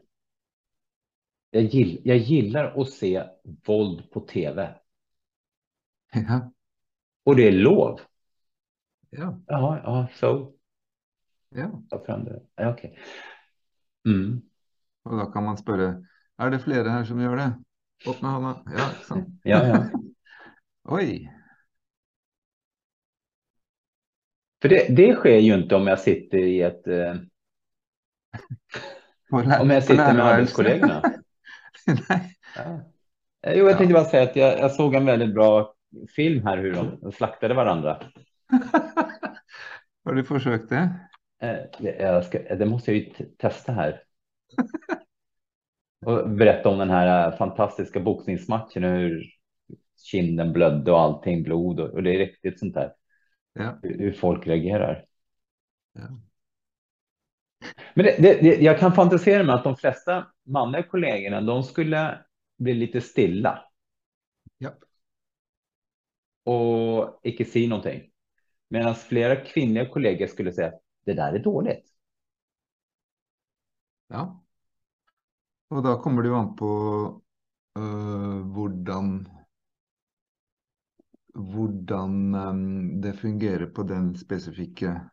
Jag, 1.49 1.63
gill, 1.63 2.01
jag 2.03 2.17
gillar 2.17 2.81
att 2.81 2.89
se 2.89 3.23
våld 3.65 4.11
på 4.11 4.19
tv. 4.19 4.75
Ja, 6.13 6.51
Och 7.25 7.35
det 7.35 7.47
är 7.47 7.51
lov. 7.51 7.99
ja, 9.09 9.41
Ja, 9.47 9.81
ja, 9.83 10.07
så. 10.13 10.53
ja. 11.49 11.83
Ta 11.89 12.05
fram 12.05 12.25
det. 12.25 12.41
Ja, 12.55 12.69
okej. 12.69 12.99
Mm. 14.07 14.41
Och 15.03 15.17
då 15.17 15.25
kan 15.25 15.43
man 15.43 15.57
spørre, 15.57 16.05
är 16.37 16.49
det 16.49 16.59
flera 16.59 16.89
här 16.89 17.03
som 17.03 17.21
gör 17.21 17.35
det? 17.35 17.53
Upp 18.07 18.21
med 18.21 18.31
handen. 18.31 18.55
Ja, 18.77 18.89
sant? 19.07 19.27
Ja, 19.43 19.67
ja. 19.67 19.89
Oj, 20.83 21.31
För 24.65 24.69
det, 24.69 24.95
det 24.95 25.15
sker 25.15 25.37
ju 25.37 25.53
inte 25.55 25.75
om 25.75 25.87
jag 25.87 25.99
sitter 25.99 26.37
i 26.37 26.61
ett... 26.61 26.87
Eh, 26.87 27.15
om 29.61 29.69
jag 29.69 29.83
sitter 29.83 30.13
med 30.13 30.25
arbetskollegorna. 30.25 31.01
Nej. 32.09 32.37
Ja. 32.55 32.91
Jo, 33.47 33.65
jag 33.67 33.77
tänkte 33.77 33.93
bara 33.93 34.05
säga 34.05 34.23
att 34.23 34.35
jag, 34.35 34.59
jag 34.59 34.71
såg 34.71 34.95
en 34.95 35.05
väldigt 35.05 35.33
bra 35.33 35.74
film 36.15 36.45
här 36.45 36.57
hur 36.57 36.73
de 37.01 37.11
slaktade 37.11 37.53
varandra. 37.53 38.01
Har 40.05 40.13
du 40.13 40.23
försökt 40.23 40.69
det? 40.69 40.89
Eh, 41.41 41.57
det- 41.79 41.95
Jag 41.99 42.25
ska, 42.25 42.55
det 42.55 42.65
måste 42.65 42.91
jag 42.91 42.97
ju 42.99 43.25
testa 43.37 43.71
här. 43.71 44.01
Och 46.05 46.29
berätta 46.29 46.69
om 46.69 46.79
den 46.79 46.89
här 46.89 47.27
eh, 47.31 47.37
fantastiska 47.37 47.99
boxningsmatchen 47.99 48.83
och 48.83 48.89
hur 48.91 49.23
kinden 50.03 50.53
blödde 50.53 50.91
och 50.91 50.99
allting 50.99 51.43
blod 51.43 51.79
och, 51.79 51.89
och 51.89 52.03
det 52.03 52.15
är 52.15 52.17
riktigt 52.17 52.59
sånt 52.59 52.73
där. 52.73 52.93
Ja. 53.53 53.79
Hur, 53.83 53.99
hur 53.99 54.13
folk 54.13 54.47
reagerar. 54.47 55.05
Ja. 55.93 56.01
Men 57.93 58.05
det, 58.05 58.15
det, 58.19 58.41
det, 58.41 58.55
jag 58.61 58.79
kan 58.79 58.93
fantisera 58.93 59.43
mig 59.43 59.55
att 59.55 59.63
de 59.63 59.75
flesta 59.77 60.27
manliga 60.45 60.83
kollegorna, 60.83 61.41
de 61.41 61.63
skulle 61.63 62.17
bli 62.57 62.73
lite 62.73 63.01
stilla 63.01 63.63
Ja 64.57 64.69
och 66.45 67.19
icke 67.23 67.45
säger 67.45 67.69
någonting. 67.69 68.11
Medan 68.69 68.95
flera 68.95 69.35
kvinnliga 69.35 69.89
kollegor 69.89 70.27
skulle 70.27 70.53
säga 70.53 70.67
att 70.67 70.81
det 71.05 71.13
där 71.13 71.33
är 71.33 71.39
dåligt. 71.39 71.85
Ja. 74.07 74.43
Och 75.67 75.83
då 75.83 76.01
kommer 76.01 76.21
det 76.21 76.27
ju 76.27 76.35
an 76.35 76.55
på 76.55 76.65
hur 77.75 78.43
hvordan 78.43 79.29
hvordan 81.35 82.35
ehm, 82.35 83.01
det 83.01 83.13
fungerar 83.13 83.65
på 83.65 83.83
den 83.83 84.17
specifika 84.17 85.09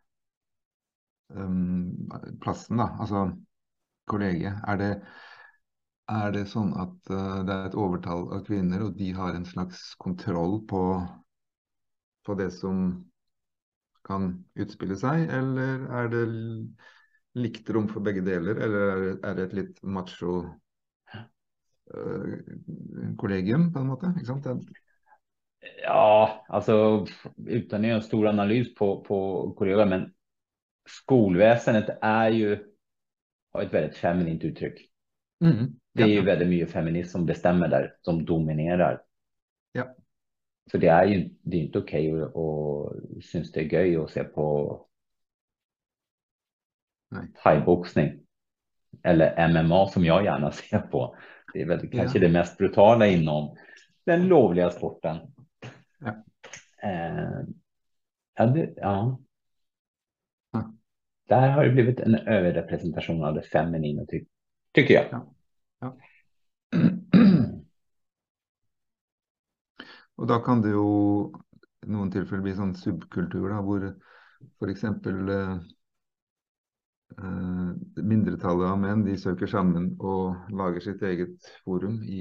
um, 1.35 2.11
ehm, 2.11 2.41
platsen, 2.41 2.77
da. 2.77 2.97
Altså 3.01 3.37
kollegiet. 4.05 4.55
Er 4.69 4.77
det, 4.77 5.03
är 6.07 6.33
det 6.33 6.47
så 6.47 6.61
att 6.61 7.11
uh, 7.11 7.39
eh, 7.39 7.45
det 7.45 7.53
är 7.53 7.67
ett 7.67 7.75
overtall 7.75 8.33
av 8.33 8.45
kvinnor 8.45 8.81
och 8.81 8.97
de 8.97 9.13
har 9.13 9.35
en 9.35 9.45
slags 9.45 9.95
kontroll 9.95 10.67
på, 10.67 11.09
på 12.27 12.35
det 12.39 12.51
som 12.51 13.05
kan 14.07 14.45
utspille 14.59 14.97
seg, 14.99 15.29
eller 15.31 15.87
er 16.01 16.11
det 16.13 16.23
likt 17.39 17.71
rom 17.73 17.89
for 17.89 18.05
begge 18.05 18.25
deler, 18.27 18.59
eller 18.67 18.87
er 18.93 19.03
det, 19.05 19.13
er 19.29 19.39
det 19.39 19.47
et 19.49 19.57
litt 19.61 19.83
macho 19.83 20.35
øh, 21.95 22.39
kollegium, 23.19 23.71
på 23.73 23.87
sant? 24.27 24.45
Det, 24.45 24.59
Ja, 25.83 26.45
alltså 26.49 27.07
utan 27.47 27.81
att 27.81 27.87
göra 27.87 27.97
en 27.97 28.03
stor 28.03 28.27
analys 28.27 28.75
på, 28.75 29.05
på 29.05 29.51
kollegor, 29.59 29.87
men 29.87 30.13
skolväsendet 30.89 31.99
är 32.03 32.31
ju 32.31 32.59
har 33.53 33.63
ett 33.63 33.75
väldigt 33.75 33.97
feminint 33.97 34.45
uttryck. 34.45 34.91
Mhm. 35.41 35.79
Det 35.95 36.03
är 36.03 36.07
Ja, 36.07 36.15
ju 36.15 36.21
väldigt 36.25 36.49
mycket 36.49 36.71
feminism 36.71 37.11
som 37.11 37.27
bestämmer 37.27 37.69
där, 37.69 37.97
som 38.03 38.25
dominerar. 38.25 39.03
Ja. 39.73 39.97
Så 40.71 40.79
det 40.79 40.87
är 40.87 41.05
ju 41.05 41.31
det 41.43 41.57
är 41.57 41.61
inte 41.61 41.79
okej 41.79 42.13
okay 42.13 42.25
och, 42.25 42.37
och 42.37 42.97
syns 43.23 43.53
det 43.53 43.61
är 43.61 43.65
göj 43.65 43.97
att 43.97 44.11
se 44.11 44.25
på 44.25 44.87
thaiboxning 47.43 48.21
eller 49.03 49.49
MMA 49.49 49.89
som 49.89 50.05
jag 50.05 50.25
gärna 50.25 50.53
ser 50.53 50.79
på. 50.79 51.17
Det 51.53 51.63
är 51.63 51.67
väl 51.67 51.91
kanske 51.91 52.19
det 52.19 52.29
mest 52.29 52.59
brutala 52.59 53.07
inom 53.07 53.57
den 54.05 54.27
lovliga 54.29 54.71
sporten. 54.71 55.17
Ja. 55.99 56.25
Eh, 56.89 57.41
ja, 58.35 58.47
det, 58.47 58.73
ja. 58.77 59.21
Där 61.29 61.49
har 61.49 61.65
det 61.65 61.71
blivit 61.71 62.01
en 62.01 62.15
överrepresentation 62.15 63.25
av 63.25 63.35
det 63.35 63.43
feminina, 63.43 64.07
ty 64.07 64.25
tycker 64.73 64.95
jag. 64.95 65.05
Ja. 65.81 65.99
Och 70.23 70.29
då 70.29 70.39
kan 70.39 70.61
det 70.63 70.69
ju 70.69 70.83
noen 71.91 72.11
tilfeller 72.15 72.45
bli 72.45 72.53
sånn 72.55 72.77
subkultur, 72.79 73.49
da, 73.51 73.57
hvor 73.67 73.83
f.eks. 74.63 74.83
Eh, 74.87 75.55
eh, 77.19 77.71
mindretallet 77.99 78.69
av 78.71 78.77
menn 78.79 79.01
de 79.03 79.17
søker 79.19 79.51
sammen 79.51 79.89
og 79.99 80.53
lager 80.55 80.85
sitt 80.85 81.03
eget 81.03 81.49
forum 81.65 81.97
i 82.07 82.21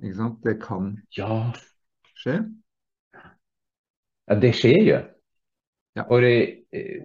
Ikke 0.00 0.16
sant? 0.16 0.40
Det 0.42 0.56
kan 0.64 0.88
ja. 1.14 1.36
skje. 2.18 2.34
Ja, 4.26 4.38
det 4.42 4.50
sker 4.58 4.82
ju. 4.88 4.96
Ja. 5.92 6.02
Och 6.08 6.20
det, 6.20 6.34
eh, 6.74 7.04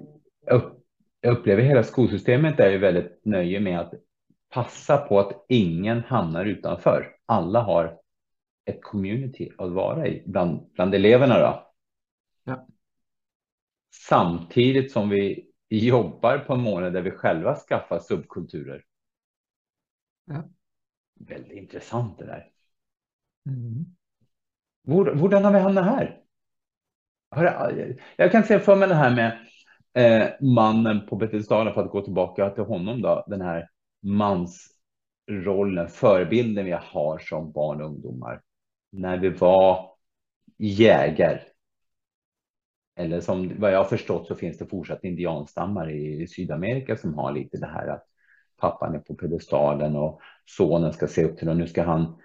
jag 1.22 1.38
upplever 1.38 1.64
hela 1.64 1.84
skolsystemet 1.84 2.60
är 2.60 2.72
ju 2.72 2.78
väldigt 2.78 3.22
nöje 3.26 3.60
med 3.60 3.80
att 3.80 3.94
passa 4.50 4.98
på 4.98 5.20
att 5.20 5.46
ingen 5.50 6.04
hamnar 6.04 6.46
utanför. 6.46 7.16
Alla 7.26 7.62
har 7.62 8.00
ett 8.66 8.84
community 8.84 9.52
att 9.58 9.72
vara 9.72 10.08
i 10.08 10.24
bland, 10.26 10.72
bland 10.74 10.96
eleverna. 10.96 11.40
Då. 11.40 11.72
Ja. 12.44 12.68
Samtidigt 14.10 14.92
som 14.92 15.10
vi 15.10 15.52
jobbar 15.70 16.38
på 16.38 16.54
en 16.54 16.62
månad 16.62 16.94
där 16.94 17.02
vi 17.02 17.12
själva 17.12 17.56
skaffar 17.56 18.00
subkulturer. 18.00 18.84
Ja. 20.26 20.44
Väldigt 21.20 21.58
intressant 21.58 22.18
det 22.18 22.26
där. 22.26 22.52
Mm. 23.46 23.86
Hur, 24.88 25.06
har 25.44 25.52
vi 25.52 25.60
hamnat 25.60 25.86
här? 25.86 26.22
Jag 28.16 28.32
kan 28.32 28.44
se 28.44 28.60
för 28.60 28.76
mig 28.76 28.88
det 28.88 28.96
här 28.96 29.16
med 29.16 29.40
eh, 29.94 30.30
mannen 30.42 31.06
på 31.06 31.16
Betesdalen 31.16 31.74
för 31.74 31.84
att 31.84 31.92
gå 31.92 32.02
tillbaka 32.02 32.50
till 32.50 32.64
honom 32.64 33.02
då. 33.02 33.26
Den 33.28 33.42
här 33.42 33.70
mansrollen, 34.02 35.88
förebilden 35.88 36.66
vi 36.66 36.72
har 36.72 37.20
som 37.20 37.52
barn 37.52 37.82
och 37.82 37.88
ungdomar. 37.88 38.42
När 38.98 39.18
vi 39.18 39.30
var 39.30 39.96
jägare. 40.58 41.42
Eller 42.96 43.22
som 43.22 43.60
vad 43.60 43.74
jag 43.74 43.78
har 43.78 43.86
förstått 43.86 44.28
så 44.28 44.36
finns 44.36 44.58
det 44.58 44.66
fortsatt 44.66 45.04
indianstammar 45.04 45.92
i 45.92 46.28
Sydamerika 46.28 46.98
som 46.98 47.14
har 47.14 47.32
lite 47.32 47.58
det 47.58 47.68
här 47.68 47.88
att 47.88 48.08
pappan 48.58 48.96
är 48.96 49.00
på 49.00 49.16
pedestalen 49.16 49.96
och 49.96 50.22
sonen 50.46 50.94
ska 50.94 51.08
se 51.08 51.24
upp 51.24 51.38
till 51.38 51.50
och 51.50 51.58
nu 51.58 51.68
ska 51.68 51.84
han 51.84 52.22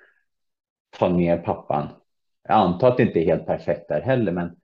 ta 0.90 1.09
ner 1.09 1.38
pappan. 1.38 1.88
Jag 2.42 2.56
antar 2.56 2.88
att 2.88 2.96
det 2.96 3.02
inte 3.02 3.20
är 3.20 3.24
helt 3.26 3.46
perfekt 3.46 3.88
där 3.88 4.00
heller, 4.00 4.33
men 4.33 4.56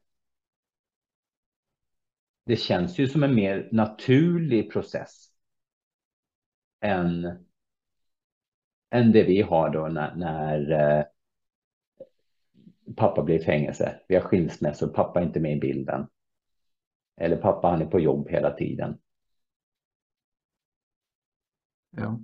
det 2.45 2.57
känns 2.57 2.99
ju 2.99 3.09
som 3.09 3.23
en 3.23 3.35
mer 3.35 3.69
naturlig 3.73 4.73
process 4.73 5.29
än, 6.81 7.25
än 8.91 9.13
det 9.13 9.23
vi 9.23 9.43
har 9.43 9.71
då 9.71 9.89
när, 9.89 10.15
när 10.15 10.71
eh, 10.71 11.05
pappa 12.97 13.23
blir 13.23 13.41
i 13.41 13.45
fängelse. 13.45 14.01
Vi 14.09 14.15
har 14.15 14.23
skilsmässor, 14.23 14.89
pappa 14.89 15.21
är 15.21 15.25
inte 15.25 15.41
med 15.41 15.57
i 15.57 15.61
bilden. 15.61 16.07
Eller 17.21 17.37
pappa 17.37 17.69
han 17.69 17.83
är 17.83 17.87
på 17.87 18.01
jobb 18.01 18.29
hela 18.29 18.51
tiden. 18.51 18.99
Ja. 21.91 22.21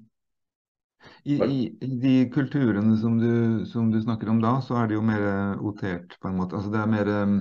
I, 1.22 1.34
i, 1.34 1.78
I, 1.80 1.86
de 1.86 2.30
kulturene 2.30 2.96
som 2.96 3.18
du, 3.18 3.66
som 3.66 3.90
du, 3.90 4.02
snakker 4.02 4.28
om 4.28 4.40
da, 4.42 4.60
så 4.62 4.76
er 4.76 4.88
det 4.88 4.94
jo 4.94 5.02
mer 5.02 5.24
otert, 5.62 6.18
på 6.20 6.28
en 6.28 6.36
måte. 6.38 6.56
Altså 6.58 6.70
det 6.70 6.82
er 6.82 6.92
mer 6.92 7.10
um, 7.22 7.38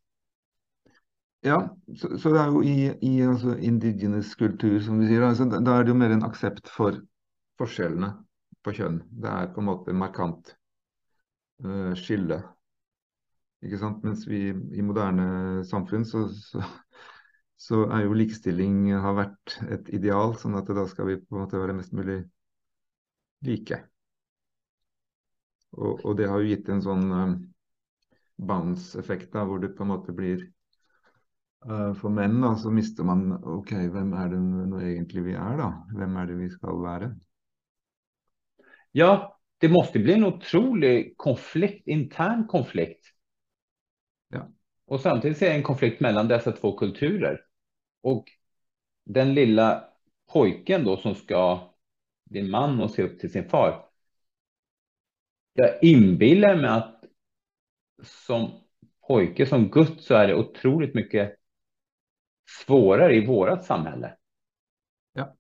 Ja, 1.42 1.78
så, 1.98 2.18
så 2.18 2.30
det 2.34 2.40
er 2.40 2.48
jo 2.52 2.64
i, 2.64 2.98
i 3.02 3.22
altså 3.22 3.58
indigenous 3.58 4.36
kultur, 4.36 4.80
som 4.82 5.00
du 5.00 5.06
sier, 5.08 5.24
altså, 5.24 5.46
da 5.46 5.78
er 5.78 5.86
det 5.86 5.94
jo 5.94 6.00
mer 6.00 6.12
en 6.16 6.26
aksept 6.26 6.68
for 6.74 6.98
forskjellene 7.62 8.10
på 8.66 8.74
kjønn. 8.76 9.02
Det 9.08 9.30
er 9.32 9.52
på 9.54 9.62
en 9.62 9.70
måte 9.70 9.96
markant 9.96 10.56
uh, 11.64 11.94
skille. 11.96 12.42
Ikke 13.66 13.80
sant? 13.82 14.04
Mens 14.06 14.26
vi 14.30 14.48
i 14.52 14.86
moderne 14.86 15.64
samfunn 15.66 16.06
så, 16.06 16.28
så, 16.30 16.62
så, 17.58 17.84
er 17.90 18.06
jo 18.06 18.18
likestilling 18.18 18.92
har 18.94 19.18
vært 19.18 19.58
et 19.74 19.90
ideal, 19.98 20.36
sånn 20.38 20.58
at 20.60 20.70
da 20.78 20.86
skal 20.90 21.10
vi 21.10 21.22
på 21.22 21.36
en 21.36 21.46
måte 21.46 21.62
være 21.62 21.78
mest 21.78 21.96
mulig 21.98 22.22
like. 23.48 23.82
Og, 25.78 26.04
og 26.06 26.14
det 26.18 26.30
har 26.30 26.42
jo 26.42 26.52
gitt 26.52 26.70
en 26.74 26.84
sånn 26.84 27.08
eh, 27.12 27.24
uh, 27.34 28.46
bounce-effekt, 28.48 29.34
hvor 29.34 29.60
det 29.62 29.74
på 29.76 29.84
en 29.84 29.92
måte 29.92 30.14
blir 30.16 30.44
uh, 31.66 31.92
For 31.98 32.14
menn 32.14 32.38
da, 32.44 32.54
så 32.58 32.72
mister 32.74 33.06
man 33.06 33.32
OK, 33.42 33.74
hvem 33.94 34.14
er 34.18 34.32
det 34.34 34.42
nå 34.46 34.82
egentlig 34.82 35.26
vi 35.32 35.36
er, 35.36 35.58
da? 35.60 35.72
Hvem 35.98 36.22
er 36.22 36.30
det 36.30 36.38
vi 36.40 36.50
skal 36.54 36.82
være? 36.86 37.12
Ja, 38.98 39.12
det 39.62 39.70
måste 39.74 40.00
bli 40.02 40.16
en 40.16 40.30
otrolig 40.30 40.96
konflikt, 41.20 41.84
intern 41.90 42.46
konflikt. 42.50 43.17
Ja. 44.30 44.50
Och 44.86 45.02
samtidigt 45.02 45.38
ser 45.38 45.46
jag 45.46 45.56
en 45.56 45.64
konflikt 45.64 46.00
mellan 46.00 46.28
dessa 46.28 46.52
två 46.52 46.78
kulturer. 46.78 47.46
Och 48.02 48.26
den 49.06 49.34
lilla 49.34 49.90
pojken 50.34 50.84
då 50.84 50.98
som 50.98 51.16
ska 51.16 51.74
bli 52.30 52.44
man 52.44 52.82
och 52.82 52.92
se 52.92 53.04
upp 53.04 53.20
till 53.20 53.32
sin 53.32 53.50
far. 53.50 53.90
Jag 55.54 55.84
inbillar 55.84 56.56
mig 56.56 56.70
att 56.70 57.04
som 58.04 58.52
pojke, 59.08 59.46
som 59.46 59.70
Guds, 59.70 60.06
så 60.06 60.16
är 60.16 60.28
det 60.28 60.36
otroligt 60.36 60.96
mycket 60.96 61.36
svårare 62.66 63.16
i 63.16 63.26
vårat 63.26 63.66
samhälle. 63.66 64.18
Ja. 65.14 65.36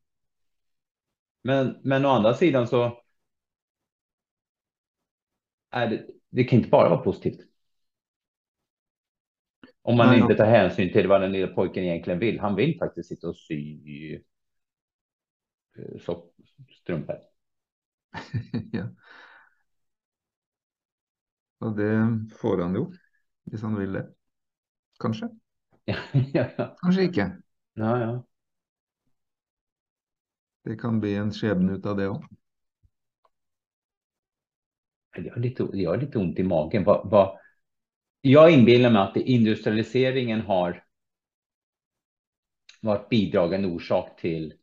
Men, 1.41 1.79
men 1.83 2.05
å 2.05 2.09
andra 2.09 2.33
sidan 2.33 2.67
så 2.67 3.03
är 5.69 5.87
det, 5.87 6.07
det 6.29 6.43
kan 6.43 6.59
inte 6.59 6.69
bara 6.69 6.89
vara 6.89 7.03
positivt. 7.03 7.39
Om 9.87 9.97
man 9.97 10.07
Nej, 10.07 10.19
inte 10.19 10.35
tar 10.35 10.45
hänsyn 10.45 10.91
till 10.93 11.07
vad 11.07 11.21
den 11.21 11.31
lilla 11.31 11.47
pojken 11.47 11.83
egentligen 11.83 12.19
vill. 12.19 12.39
Han 12.39 12.55
vill 12.55 12.77
faktiskt 12.79 13.09
sitta 13.09 13.29
och 13.29 13.37
sy 13.37 14.15
eh, 15.77 15.99
så, 16.01 16.23
strumpor. 16.81 17.15
ja. 18.71 18.83
Og 21.59 21.77
det 21.77 21.93
får 22.41 22.61
han 22.61 22.75
jo, 22.75 22.83
hvis 23.43 23.61
han 23.61 23.79
vil 23.79 23.93
det. 23.93 24.03
Kanskje. 24.99 25.29
ja. 26.33 26.75
Kanskje 26.81 27.07
ikke. 27.07 27.31
ja, 27.73 27.95
ja. 28.01 28.11
Det 30.63 30.75
kan 30.75 30.99
bli 30.99 31.15
en 31.15 31.31
skjebne 31.31 31.79
ut 31.79 31.85
av 31.85 31.95
det 31.97 32.11
òg. 32.11 32.27
Jag 35.15 35.33
har 35.33 35.41
lite, 35.41 35.69
jag 35.73 35.89
har 35.89 35.97
lite 35.97 36.19
ont 36.19 36.39
i 36.39 36.43
magen. 36.43 36.83
Vad, 36.83 37.09
vad, 37.09 37.37
jag 38.21 38.51
inbillar 38.51 38.89
mig 38.89 39.01
att 39.01 39.17
industrialiseringen 39.17 40.41
har 40.41 40.83
varit 42.81 43.09
bidragande 43.09 43.67
orsak 43.67 44.19
till, 44.19 44.53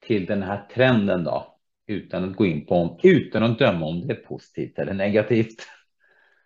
till 0.00 0.26
den 0.26 0.42
här 0.42 0.68
trenden 0.74 1.24
då. 1.24 1.52
Utan 1.86 2.24
att 2.24 2.36
gå 2.36 2.46
in 2.46 2.66
på, 2.66 3.00
utan 3.02 3.42
att 3.42 3.58
döma 3.58 3.86
om 3.86 4.06
det 4.06 4.14
är 4.14 4.16
positivt 4.16 4.78
eller 4.78 4.94
negativt. 4.94 5.66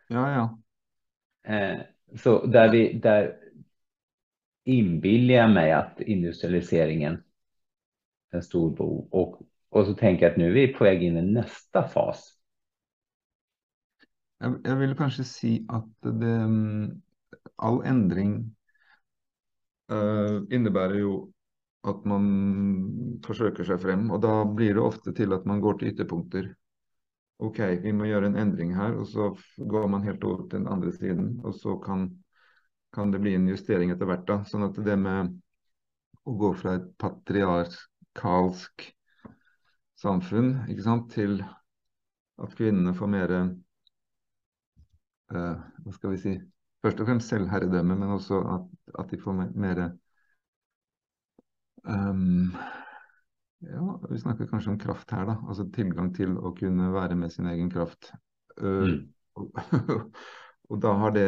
Ja, 0.09 0.33
ja. 0.33 0.59
Eh, 1.55 1.81
så 2.17 2.47
där 2.47 2.69
vi, 2.69 2.93
där 2.93 3.37
inbillar 4.65 5.35
jag 5.35 5.51
mig 5.51 5.73
att 5.73 6.01
industrialiseringen 6.01 7.23
är 8.31 8.37
en 8.37 8.43
stor 8.43 8.77
bov. 8.77 9.09
Och, 9.11 9.43
och 9.69 9.87
så 9.87 9.95
tänker 9.95 10.25
jag 10.25 10.33
att 10.33 10.39
nu 10.39 10.49
är 10.49 10.53
vi 10.53 10.69
på 10.69 10.85
väg 10.85 11.03
in 11.03 11.17
i 11.17 11.23
nästa 11.23 11.89
fas. 11.89 12.40
Jeg, 14.41 14.57
jeg 14.65 14.79
vil 14.81 14.97
kanskje 14.97 15.27
si 15.29 15.51
at 15.69 15.89
det, 16.05 16.37
mm, 16.49 16.87
all 17.61 17.83
endring 17.89 18.39
uh, 19.93 19.97
eh, 19.97 20.39
innebærer 20.57 21.01
jo 21.03 21.13
at 21.89 22.05
man 22.09 22.25
forsøker 23.25 23.65
seg 23.65 23.81
frem, 23.81 24.09
og 24.13 24.21
da 24.25 24.43
blir 24.45 24.77
det 24.77 24.85
ofte 24.85 25.15
til 25.17 25.33
at 25.37 25.47
man 25.49 25.63
går 25.65 25.79
til 25.81 25.93
ytterpunkter. 25.93 26.51
OK, 27.41 27.61
vi 27.85 27.93
må 27.97 28.09
gjøre 28.09 28.29
en 28.29 28.37
endring 28.41 28.75
her, 28.77 28.99
og 29.01 29.07
så 29.09 29.31
går 29.57 29.87
man 29.89 30.05
helt 30.05 30.25
over 30.29 30.45
til 30.45 30.59
den 30.59 30.69
andre 30.69 30.93
siden, 30.93 31.31
og 31.45 31.57
så 31.57 31.79
kan, 31.81 32.11
kan 32.93 33.13
det 33.13 33.23
bli 33.25 33.33
en 33.37 33.49
justering 33.49 33.95
etter 33.95 34.09
hvert. 34.11 34.27
da. 34.29 34.43
Sånn 34.45 34.67
at 34.69 34.77
det 34.77 34.97
med 35.01 35.33
å 36.29 36.37
gå 36.37 36.53
fra 36.61 36.77
et 36.77 36.91
patriarkalsk 37.01 38.91
samfunn 40.01 40.53
ikke 40.69 40.85
sant, 40.85 41.09
til 41.17 41.41
at 42.41 42.57
kvinnene 42.57 42.93
får 42.97 43.13
mer 43.17 43.35
eh, 45.35 45.61
hva 45.85 45.95
skal 45.97 46.15
vi 46.15 46.21
si, 46.23 46.35
først 46.85 47.01
og 47.03 47.09
fremst 47.11 47.33
selvherredømme, 47.33 47.97
men 47.99 48.15
også 48.17 48.41
at, 48.57 48.69
at 49.03 49.11
de 49.13 49.21
får 49.21 49.37
me- 49.37 49.53
mer 49.55 49.83
ehm, 51.85 52.53
Ja, 53.61 54.01
vi 54.09 54.19
snakker 54.19 54.49
kanskje 54.49 54.71
om 54.73 54.79
kraft 54.81 55.11
her, 55.13 55.27
da. 55.29 55.35
Altså 55.45 55.67
tilgang 55.75 56.15
til 56.17 56.33
å 56.39 56.55
kunne 56.57 56.93
være 56.95 57.17
med 57.19 57.33
sin 57.33 57.49
egen 57.51 57.69
kraft. 57.73 58.13
Mm. 58.61 59.11
og, 59.37 59.59
og 60.71 60.81
da 60.81 60.93
har 61.03 61.13
det 61.17 61.27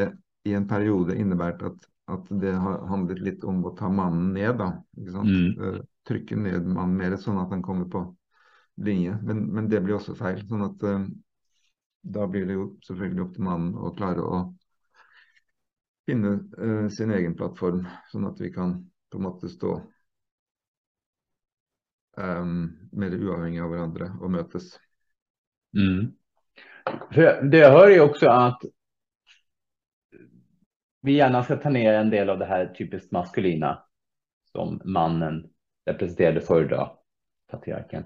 i 0.48 0.54
en 0.56 0.66
periode 0.68 1.16
innebært 1.20 1.62
at, 1.68 1.84
at 2.12 2.30
det 2.42 2.54
har 2.56 2.86
handlet 2.88 3.20
litt 3.22 3.44
om 3.48 3.60
å 3.68 3.74
ta 3.76 3.90
mannen 3.92 4.32
ned, 4.32 4.56
da. 4.62 4.70
Ikke 4.96 5.14
sant? 5.18 5.28
Mm. 5.28 5.52
Eh, 5.60 5.78
trykke 6.08 6.38
ned 6.40 6.66
mannen 6.66 6.96
mer, 6.98 7.18
sånn 7.20 7.40
at 7.42 7.52
han 7.52 7.62
kommer 7.64 7.88
på 7.92 8.06
linje. 8.82 9.18
Men, 9.28 9.44
men 9.52 9.68
det 9.68 9.82
blir 9.84 9.98
også 9.98 10.16
feil. 10.18 10.40
sånn 10.48 10.64
at 10.66 10.88
eh, 10.88 11.04
da 12.02 12.26
blir 12.26 12.46
det 12.46 12.58
jo 12.58 12.66
selvfølgelig 12.86 13.24
opp 13.24 13.34
til 13.36 13.46
mannen 13.46 13.74
å 13.78 13.92
klare 13.96 14.22
å 14.26 14.40
finne 16.06 16.34
eh, 16.58 16.88
sin 16.90 17.12
egen 17.14 17.36
plattform, 17.38 17.84
sånn 18.10 18.26
at 18.30 18.40
vi 18.42 18.50
kan 18.54 18.78
på 19.12 19.20
en 19.20 19.26
måte 19.26 19.50
stå 19.52 19.76
um, 22.16 22.56
mer 22.92 23.14
uavhengig 23.16 23.62
av 23.62 23.70
hverandre 23.70 24.10
og 24.20 24.34
møtes. 24.34 24.72
Mm. 25.76 26.12
Det 27.50 27.58
jag 27.58 27.70
hör 27.70 27.90
är 27.90 28.00
också 28.00 28.28
att 28.28 28.62
vi 31.00 31.12
gärna 31.12 31.44
ska 31.44 31.56
ta 31.56 31.70
ner 31.70 31.94
en 31.94 32.10
del 32.10 32.30
av 32.30 32.38
det 32.38 32.46
här 32.46 32.74
typiskt 32.74 33.12
maskulina 33.12 33.84
som 34.52 34.80
mannen 34.84 35.50
representerade 35.86 36.40
förr 36.40 36.64
då, 36.64 37.02
patriarken. 37.50 38.04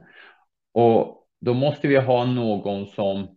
Och 0.73 1.29
då 1.41 1.55
måste 1.55 1.89
vi 1.89 1.97
ha 1.97 2.25
någon 2.25 2.87
som 2.87 3.36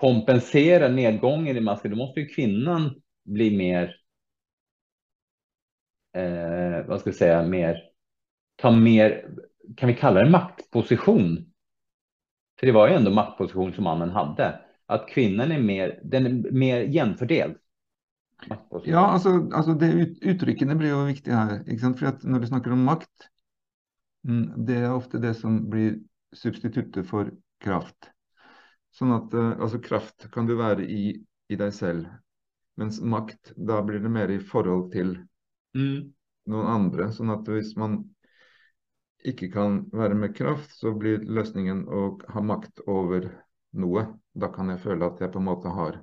kompensera 0.00 0.88
nedgången 0.88 1.56
i 1.56 1.60
masken, 1.60 1.90
Då 1.90 1.96
måste 1.96 2.20
ju 2.20 2.26
kvinnan 2.26 3.02
bli 3.24 3.56
mer, 3.56 3.96
eh, 6.16 6.86
vad 6.86 7.00
ska 7.00 7.10
jag 7.10 7.16
säga, 7.16 7.42
mer, 7.42 7.82
ta 8.56 8.70
mer, 8.70 9.30
kan 9.76 9.88
vi 9.88 9.94
kalla 9.94 10.24
det 10.24 10.30
maktposition? 10.30 11.52
För 12.60 12.66
det 12.66 12.72
var 12.72 12.88
ju 12.88 12.94
ändå 12.94 13.10
maktposition 13.10 13.72
som 13.72 13.84
mannen 13.84 14.10
hade. 14.10 14.60
Att 14.86 15.08
kvinnan 15.08 15.52
är 15.52 15.60
mer, 15.60 16.00
den 16.04 16.26
är 16.26 16.52
mer 16.52 16.80
jämfördelad. 16.80 17.56
Ja, 18.84 19.06
alltså, 19.06 19.28
alltså 19.52 19.72
det 19.72 19.92
ut, 19.92 20.18
blir 20.78 20.88
ju 20.88 21.06
viktiga 21.06 21.34
här, 21.34 21.72
ikke 21.72 21.94
för 21.94 22.06
att 22.06 22.22
när 22.22 22.40
du 22.40 22.46
snackar 22.46 22.70
om 22.70 22.84
makt, 22.84 23.28
mm, 24.28 24.64
det 24.66 24.74
är 24.74 24.94
ofta 24.94 25.18
det 25.18 25.34
som 25.34 25.70
blir 25.70 25.98
substitutet 26.32 27.10
för 27.10 27.32
kraft. 27.64 28.10
Sånn 28.96 29.12
at 29.14 29.34
eh, 29.34 29.52
altså 29.60 29.80
kraft 29.82 30.28
kan 30.34 30.48
du 30.48 30.56
være 30.58 30.86
i, 30.86 31.02
i 31.50 31.58
deg 31.58 31.74
selv, 31.74 32.08
mens 32.80 33.00
makt, 33.02 33.52
da 33.56 33.80
blir 33.86 34.02
det 34.02 34.12
mer 34.12 34.32
i 34.34 34.40
forhold 34.42 34.90
til 34.94 35.16
Mm. 35.74 36.12
noen 36.50 36.66
andre. 36.66 37.10
Sånn 37.14 37.30
at 37.30 37.46
hvis 37.48 37.76
man 37.78 38.00
ikke 39.30 39.50
kan 39.52 39.82
være 39.92 40.16
med 40.16 40.34
kraft, 40.36 40.72
så 40.80 40.92
blir 40.96 41.22
løsningen 41.28 41.84
å 41.86 42.04
ha 42.34 42.42
makt 42.42 42.80
over 42.88 43.28
noe. 43.76 44.06
Da 44.32 44.48
kan 44.54 44.72
jeg 44.72 44.80
føle 44.82 45.06
at 45.10 45.20
jeg 45.20 45.32
på 45.34 45.42
en 45.42 45.50
måte 45.50 45.74
har 45.76 46.00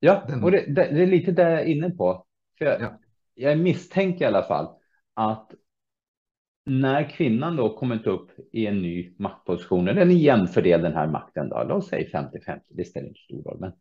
Ja, 0.00 0.22
och 0.42 0.50
det, 0.50 0.64
det, 0.66 0.90
det 0.94 1.02
är 1.02 1.06
lite 1.06 1.32
det 1.32 1.42
jag 1.42 1.60
är 1.60 1.64
inne 1.64 1.90
på. 1.90 2.26
För 2.58 2.64
jag, 2.64 2.80
Ja. 2.82 2.98
jag 3.34 3.58
misstänker 3.58 4.24
i 4.24 4.28
alla 4.28 4.42
fall 4.42 4.68
att 5.14 5.54
när 6.68 7.10
kvinnan 7.10 7.56
då 7.56 7.76
kommit 7.76 8.06
upp 8.06 8.30
i 8.52 8.66
en 8.66 8.82
ny 8.82 9.14
maktposition, 9.18 9.88
eller 9.88 10.02
en 10.02 10.18
jämfördel 10.18 10.82
den 10.82 10.94
här 10.94 11.06
makten 11.06 11.48
då, 11.48 11.64
låt 11.68 11.86
säga 11.86 12.08
50-50, 12.08 12.60
det 12.68 12.84
spelar 12.84 13.08
inte 13.08 13.20
stor 13.20 13.42
roll, 13.42 13.60
men 13.60 13.72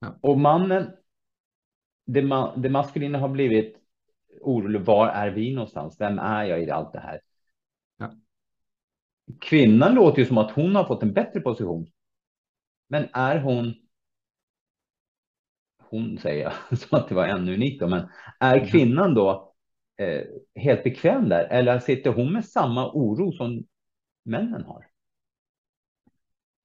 Ja. 0.00 0.18
och 0.22 0.38
mannen, 0.38 0.90
det, 2.06 2.22
ma, 2.22 2.56
det 2.56 2.68
maskulina 2.68 3.18
har 3.18 3.28
blivit 3.28 3.76
orolig, 4.40 4.80
var 4.80 5.08
är 5.08 5.30
vi 5.30 5.54
någonstans? 5.54 5.96
Vem 6.00 6.18
är 6.18 6.44
jag 6.44 6.62
i 6.62 6.70
allt 6.70 6.92
det 6.92 7.00
här? 7.00 7.20
Ja. 7.96 8.12
Kvinnan 9.40 9.94
låter 9.94 10.18
ju 10.18 10.26
som 10.26 10.38
att 10.38 10.50
hon 10.50 10.74
har 10.76 10.84
fått 10.84 11.02
en 11.02 11.12
bättre 11.12 11.40
position. 11.40 11.86
Men 12.88 13.08
är 13.12 13.40
hon 13.40 13.74
hon 15.90 16.18
säger 16.18 16.42
jag, 16.70 16.78
som 16.78 16.98
att 16.98 17.08
det 17.08 17.14
var 17.14 17.26
ännu 17.26 17.54
unikt 17.54 17.80
då, 17.80 17.88
men 17.88 18.08
är 18.40 18.56
Ja. 18.56 18.66
kvinnan 18.66 19.14
då 19.14 19.55
helt 20.54 20.84
bekväm 20.84 21.28
där? 21.28 21.44
Eller 21.44 21.78
sitter 21.78 22.10
hon 22.12 22.32
med 22.32 22.44
samma 22.44 22.92
oro 22.92 23.32
som 23.32 23.64
männen 24.24 24.64
har? 24.64 24.86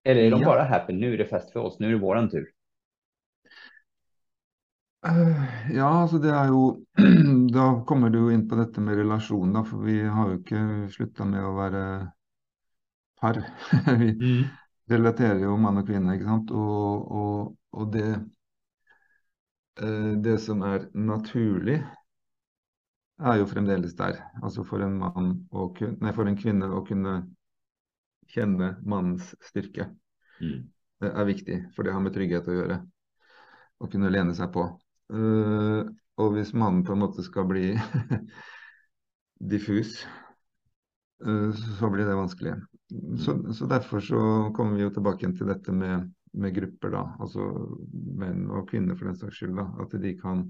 Eller 0.04 0.22
är 0.22 0.32
de 0.32 0.42
Ja. 0.42 0.46
bara 0.46 0.64
happy, 0.64 0.94
nu 0.94 1.14
är 1.14 1.18
det 1.18 1.26
fest 1.26 1.52
för 1.52 1.60
oss, 1.60 1.80
nu 1.80 1.88
är 1.88 1.92
det 1.92 1.98
våran 1.98 2.30
tur? 2.30 2.52
Eh, 5.08 5.72
Ja, 5.76 5.90
altså 6.02 6.18
det 6.24 6.30
er 6.34 6.48
jo 6.54 6.62
Da 7.56 7.66
kommer 7.90 8.10
du 8.14 8.20
jo 8.20 8.32
inn 8.36 8.48
på 8.50 8.58
dette 8.60 8.82
med 8.82 8.98
relasjon, 9.02 9.54
da, 9.54 9.64
for 9.72 9.86
vi 9.88 10.00
har 10.18 10.30
jo 10.34 10.40
ikke 10.42 10.64
slutta 10.98 11.26
med 11.34 11.46
å 11.46 11.56
være 11.58 11.84
par. 13.20 13.38
Vi 14.88 14.96
relaterer 14.96 15.40
jo 15.46 15.56
mann 15.58 15.80
og 15.82 15.88
kvinne, 15.88 16.16
ikke 16.18 16.28
sant. 16.28 16.52
Og, 16.52 17.12
og, 17.22 17.56
og 17.80 17.92
det 17.96 18.08
eh, 19.82 20.12
Det 20.24 20.38
som 20.40 20.62
er 20.64 20.88
naturlig, 20.94 21.82
er 23.22 23.40
jo 23.40 23.48
fremdeles 23.50 23.94
der. 23.98 24.20
Altså 24.42 24.66
for 24.68 24.84
en 24.86 24.98
mann 25.02 25.32
å 25.52 25.70
kun, 25.78 25.98
nei, 26.02 26.14
for 26.16 26.30
en 26.30 26.38
kvinne 26.40 26.70
å 26.74 26.84
kunne 26.88 27.22
kjenne 28.32 28.76
mannens 28.88 29.34
styrke. 29.46 29.90
Mm. 30.42 30.70
Det 31.02 31.12
er 31.12 31.28
viktig, 31.28 31.58
for 31.76 31.86
det 31.86 31.94
har 31.96 32.04
med 32.04 32.16
trygghet 32.16 32.50
å 32.50 32.56
gjøre. 32.56 32.80
Å 33.82 33.90
kunne 33.90 34.12
lene 34.14 34.36
seg 34.38 34.52
på. 34.54 34.66
Eh, 35.12 35.92
og 36.22 36.36
hvis 36.36 36.54
mannen 36.54 36.84
på 36.86 36.94
en 36.94 37.02
måte 37.02 37.26
skal 37.26 37.48
bli 37.50 37.72
diffus, 39.54 39.96
eh, 41.26 41.50
så 41.80 41.90
blir 41.94 42.06
det 42.06 42.20
vanskelig. 42.20 42.56
Så, 43.24 43.38
så 43.56 43.68
derfor 43.72 44.04
så 44.04 44.22
kommer 44.56 44.78
vi 44.78 44.86
jo 44.86 44.94
tilbake 44.94 45.24
igjen 45.26 45.38
til 45.40 45.50
dette 45.50 45.74
med, 45.74 46.12
med 46.38 46.56
grupper, 46.56 46.94
da. 46.94 47.04
Altså 47.24 47.48
menn 48.22 48.46
og 48.52 48.70
kvinner 48.70 49.00
for 49.00 49.10
den 49.10 49.20
saks 49.20 49.42
skyld. 49.42 49.58
da, 49.58 49.68
At 49.82 49.98
de 50.04 50.14
kan 50.20 50.46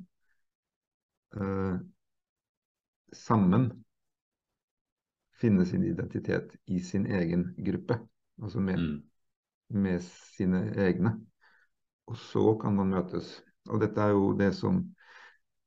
eh, 1.37 1.79
sammen 3.11 3.83
finne 5.41 5.65
sin 5.65 5.83
identitet 5.83 6.55
i 6.65 6.79
sin 6.79 7.05
egen 7.05 7.55
gruppe. 7.57 7.99
Altså 8.41 8.59
med 8.59 8.79
Mm. 8.79 9.01
med 9.69 10.01
sine 10.37 10.73
egne. 10.75 11.19
Og 12.07 12.17
så 12.17 12.57
kan 12.57 12.75
man 12.75 12.89
møtes 12.89 13.41
Och 13.69 13.79
detta 13.79 14.03
är 14.03 14.09
ju 14.09 14.37
det 14.37 14.53
som, 14.53 14.95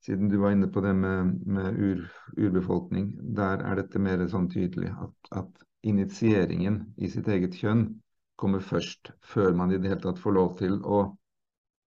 siden 0.05 0.29
du 0.29 0.37
var 0.37 0.51
inne 0.51 0.67
på 0.67 0.81
det 0.81 0.93
med, 0.93 1.47
med 1.47 1.79
ur, 1.79 2.11
urbefolkning, 2.37 3.33
där 3.35 3.57
är 3.57 3.75
det 3.75 3.99
mer 3.99 4.27
sån 4.27 4.49
tydligt 4.49 4.91
att, 4.91 5.15
att 5.31 5.53
initieringen 5.81 6.93
i 6.97 7.09
sitt 7.09 7.27
eget 7.27 7.55
kön 7.55 8.01
kommer 8.35 8.59
först, 8.59 9.11
för 9.21 9.53
man 9.53 9.71
i 9.71 9.77
det 9.77 9.87
hela 9.87 10.01
taget 10.01 10.19
får 10.19 10.31
lov 10.31 10.57
till 10.57 10.73
att 10.85 11.17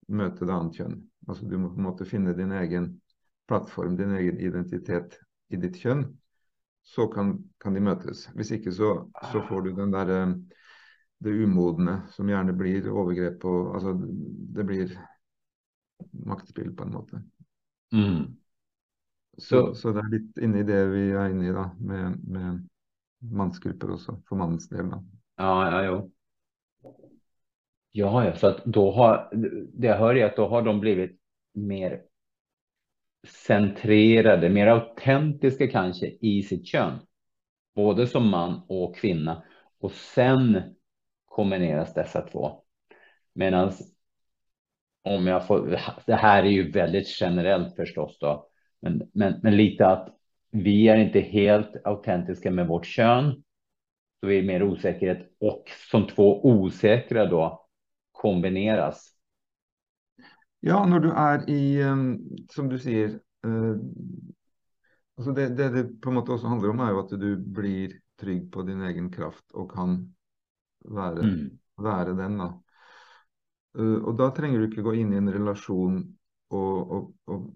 möta 0.07 0.45
det 0.45 0.53
andra 0.53 0.73
kön. 0.73 1.09
Alltså 1.27 1.45
du 1.45 1.57
måste 1.57 2.05
finna 2.05 2.33
din 2.33 2.51
egen 2.51 3.01
plattform, 3.47 3.95
din 3.95 4.15
egen 4.15 4.39
identitet 4.39 5.19
i 5.49 5.55
ditt 5.55 5.77
kön. 5.77 6.17
Så 6.83 7.07
kan, 7.07 7.49
kan 7.57 7.73
de 7.73 7.79
mötas. 7.79 8.29
Hvis 8.35 8.51
inte 8.51 8.71
så, 8.71 9.11
så 9.31 9.41
får 9.41 9.61
du 9.61 9.71
den 9.71 9.91
där 9.91 10.21
eh, 10.21 10.35
det 11.17 11.29
umodne 11.29 12.01
som 12.09 12.29
gärna 12.29 12.53
blir 12.53 12.87
övergrepp 12.87 13.45
och 13.45 13.73
alltså 13.73 13.93
det 14.53 14.63
blir 14.63 14.99
maktspel 16.11 16.75
på 16.75 16.83
en 16.83 16.91
måte. 16.91 17.23
Mm. 17.93 18.35
Så, 19.37 19.75
så, 19.75 19.91
det 19.91 19.99
är 19.99 20.09
lite 20.09 20.43
inne 20.43 20.59
i 20.59 20.63
det 20.63 20.85
vi 20.85 21.11
är 21.11 21.29
inne 21.29 21.47
i 21.47 21.51
då 21.51 21.75
med, 21.79 22.27
med 22.27 22.67
mansgrupper 23.19 23.91
också 23.91 24.21
för 24.29 24.35
mannens 24.35 24.69
del. 24.69 24.89
Då. 24.89 25.05
Ja, 25.35 25.71
ja, 25.71 25.85
jo. 25.85 26.11
Ja, 27.91 28.25
ja, 28.25 28.35
så 28.35 28.47
att 28.47 28.65
då 28.65 28.91
har 28.91 29.29
det 29.73 29.87
jag 29.87 29.97
hör 29.97 30.15
är 30.15 30.25
att 30.25 30.35
då 30.35 30.47
har 30.47 30.61
de 30.61 30.79
blivit 30.79 31.19
mer 31.53 32.01
centrerade, 33.27 34.49
mer 34.49 34.67
autentiska 34.67 35.67
kanske 35.67 36.07
i 36.21 36.43
sitt 36.43 36.67
kön, 36.67 36.99
både 37.75 38.07
som 38.07 38.29
man 38.29 38.61
och 38.67 38.95
kvinna. 38.95 39.43
Och 39.79 39.91
sen 39.91 40.61
kombineras 41.25 41.93
dessa 41.93 42.21
två. 42.21 42.63
Medan 43.33 43.71
om 45.03 45.27
jag 45.27 45.47
får, 45.47 45.79
det 46.05 46.15
här 46.15 46.43
är 46.43 46.49
ju 46.49 46.71
väldigt 46.71 47.21
generellt 47.21 47.75
förstås 47.75 48.17
då, 48.19 48.49
men, 48.79 49.09
men, 49.13 49.39
men 49.43 49.57
lite 49.57 49.87
att 49.87 50.15
vi 50.51 50.87
är 50.87 50.97
inte 50.97 51.19
helt 51.19 51.85
autentiska 51.85 52.51
med 52.51 52.67
vårt 52.67 52.85
kön. 52.85 53.43
Så 54.19 54.27
vi 54.27 54.39
är 54.39 54.43
mer 54.43 54.63
osäkerhet 54.63 55.31
och 55.39 55.63
som 55.91 56.07
två 56.07 56.45
osäkra 56.45 57.25
då 57.25 57.67
kombineras. 58.11 59.18
Ja, 60.59 60.85
när 60.85 60.99
du 60.99 61.11
är 61.11 61.49
i, 61.49 61.81
ehm, 61.81 62.19
som 62.49 62.69
du 62.69 62.79
säger, 62.79 63.09
eh, 63.45 63.75
alltså 65.17 65.31
det, 65.31 65.49
det 65.49 65.69
det 65.69 66.01
på 66.01 66.11
något 66.11 66.25
sätt 66.25 66.33
också 66.33 66.47
handlar 66.47 66.69
om 66.69 66.79
är 66.79 66.91
ju 66.91 66.99
att 66.99 67.09
du 67.09 67.37
blir 67.37 67.99
trygg 68.19 68.51
på 68.51 68.61
din 68.61 68.81
egen 68.81 69.11
kraft 69.11 69.51
och 69.51 69.71
kan 69.71 70.15
vara, 70.85 71.19
mm. 71.19 71.49
vara 71.75 72.13
den. 72.13 72.37
Då. 72.37 72.63
Uh, 73.77 74.03
och 74.03 74.15
då 74.15 74.31
tränger 74.31 74.59
du 74.59 74.65
inte 74.65 74.81
gå 74.81 74.93
in 74.93 75.13
i 75.13 75.17
en 75.17 75.33
relation 75.33 76.17
och, 76.47 76.91
och, 76.91 77.15
och, 77.25 77.53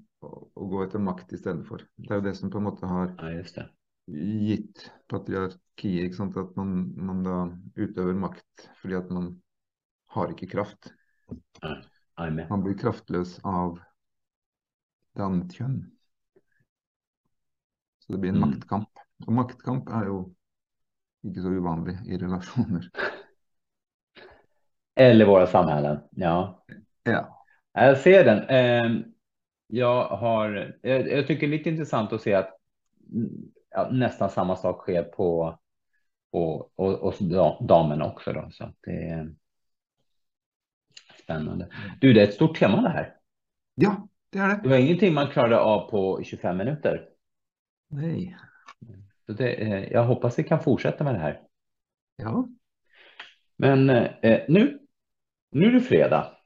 och 0.54 0.70
gå 0.70 0.84
efter 0.84 1.00
makt 1.00 1.32
istället 1.32 1.68
för. 1.68 1.88
Det 1.96 2.14
är 2.14 2.22
det 2.22 2.36
som 2.36 2.52
på 2.52 2.60
något 2.60 2.80
sätt 2.80 2.90
har 2.90 3.16
ja, 3.18 3.32
just 3.32 3.56
det. 3.56 3.70
gitt 4.18 4.92
patriarki, 5.08 6.12
att 6.20 6.56
man, 6.56 7.06
man 7.06 7.24
då 7.24 7.58
utövar 7.76 8.14
makt 8.14 8.70
för 8.82 8.96
att 8.96 9.10
man 9.10 9.42
har 10.06 10.30
inte 10.30 10.46
kraft. 10.46 10.94
Ja, 11.62 11.82
man 12.50 12.64
blir 12.64 12.78
kraftlös 12.78 13.40
av 13.44 13.80
andra 15.20 15.50
kön. 15.50 15.92
Så 18.00 18.12
det 18.12 18.18
blir 18.18 18.30
en 18.30 18.38
mm. 18.38 18.50
maktkamp. 18.50 18.90
Och 19.26 19.34
maktkamp 19.34 19.90
är 19.90 20.04
ju 20.04 20.24
inte 21.22 21.42
så 21.42 21.48
ovanlig 21.48 21.98
i 22.06 22.18
relationer. 22.18 22.90
Eller 24.96 25.26
våra 25.26 25.48
samhällen, 25.48 26.00
ja. 26.12 26.66
Ja. 27.04 27.46
Jag 27.74 27.98
ser 27.98 28.26
den. 28.26 28.44
Ehm, 28.50 29.04
jag 29.68 30.06
har, 30.06 30.78
jag 30.82 31.28
tycker 31.28 31.48
det 31.48 31.56
är 31.56 31.58
lite 31.58 31.70
intressant 31.70 32.14
att 32.14 32.22
se 32.22 32.34
att 32.34 32.60
nästan 33.92 34.30
samma 34.30 34.56
sak 34.56 34.82
sker 34.82 35.04
på, 35.04 35.60
på 36.32 36.70
och, 36.76 37.04
och 37.04 37.14
damen 37.68 38.02
också 38.02 38.34
då. 38.34 38.50
Så 38.52 38.74
det 38.84 39.34
spännande. 41.24 41.70
Du, 42.02 42.14
det 42.14 42.22
är 42.22 42.28
ett 42.28 42.34
stort 42.34 42.60
tema 42.60 42.82
det 42.82 42.90
här. 42.90 43.16
Ja, 43.76 44.08
det 44.30 44.40
är 44.40 44.48
det. 44.48 44.60
Det 44.64 44.70
var 44.70 44.78
ingenting 44.78 45.14
man 45.14 45.32
klarade 45.32 45.60
av 45.60 45.90
på 45.90 46.24
25 46.24 46.58
minuter. 46.58 47.10
Nej. 47.88 48.38
Så 49.26 49.34
det, 49.34 49.54
jag 49.92 50.04
hoppas 50.04 50.40
vi 50.40 50.44
kan 50.44 50.64
fortsätta 50.64 51.04
med 51.04 51.16
det 51.16 51.20
här. 51.20 51.42
Ja. 52.16 52.48
Men 53.56 53.90
eh, 53.90 54.42
nu, 54.48 54.80
nu 55.52 55.66
är 55.66 55.72
det 55.72 55.82
fredag. 55.82 56.38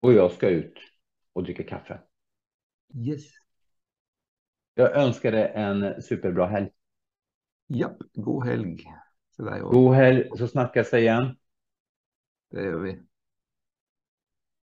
Och 0.00 0.12
jag 0.12 0.32
ska 0.32 0.48
ut 0.48 0.78
och 1.32 1.42
dricka 1.42 1.62
kaffe. 1.62 2.00
Yes. 2.94 3.22
Jag 4.74 4.96
önskar 4.96 5.32
dig 5.32 5.52
en 5.54 6.02
superbra 6.02 6.46
helg. 6.46 6.70
Japp, 7.66 7.96
god 8.14 8.46
helg. 8.46 8.76
God 9.60 9.94
helg, 9.94 10.28
så 10.38 10.48
snackas 10.48 10.92
vi 10.92 10.98
igen. 10.98 11.36
Det 12.50 12.62
gör 12.62 12.78
vi. 12.78 13.02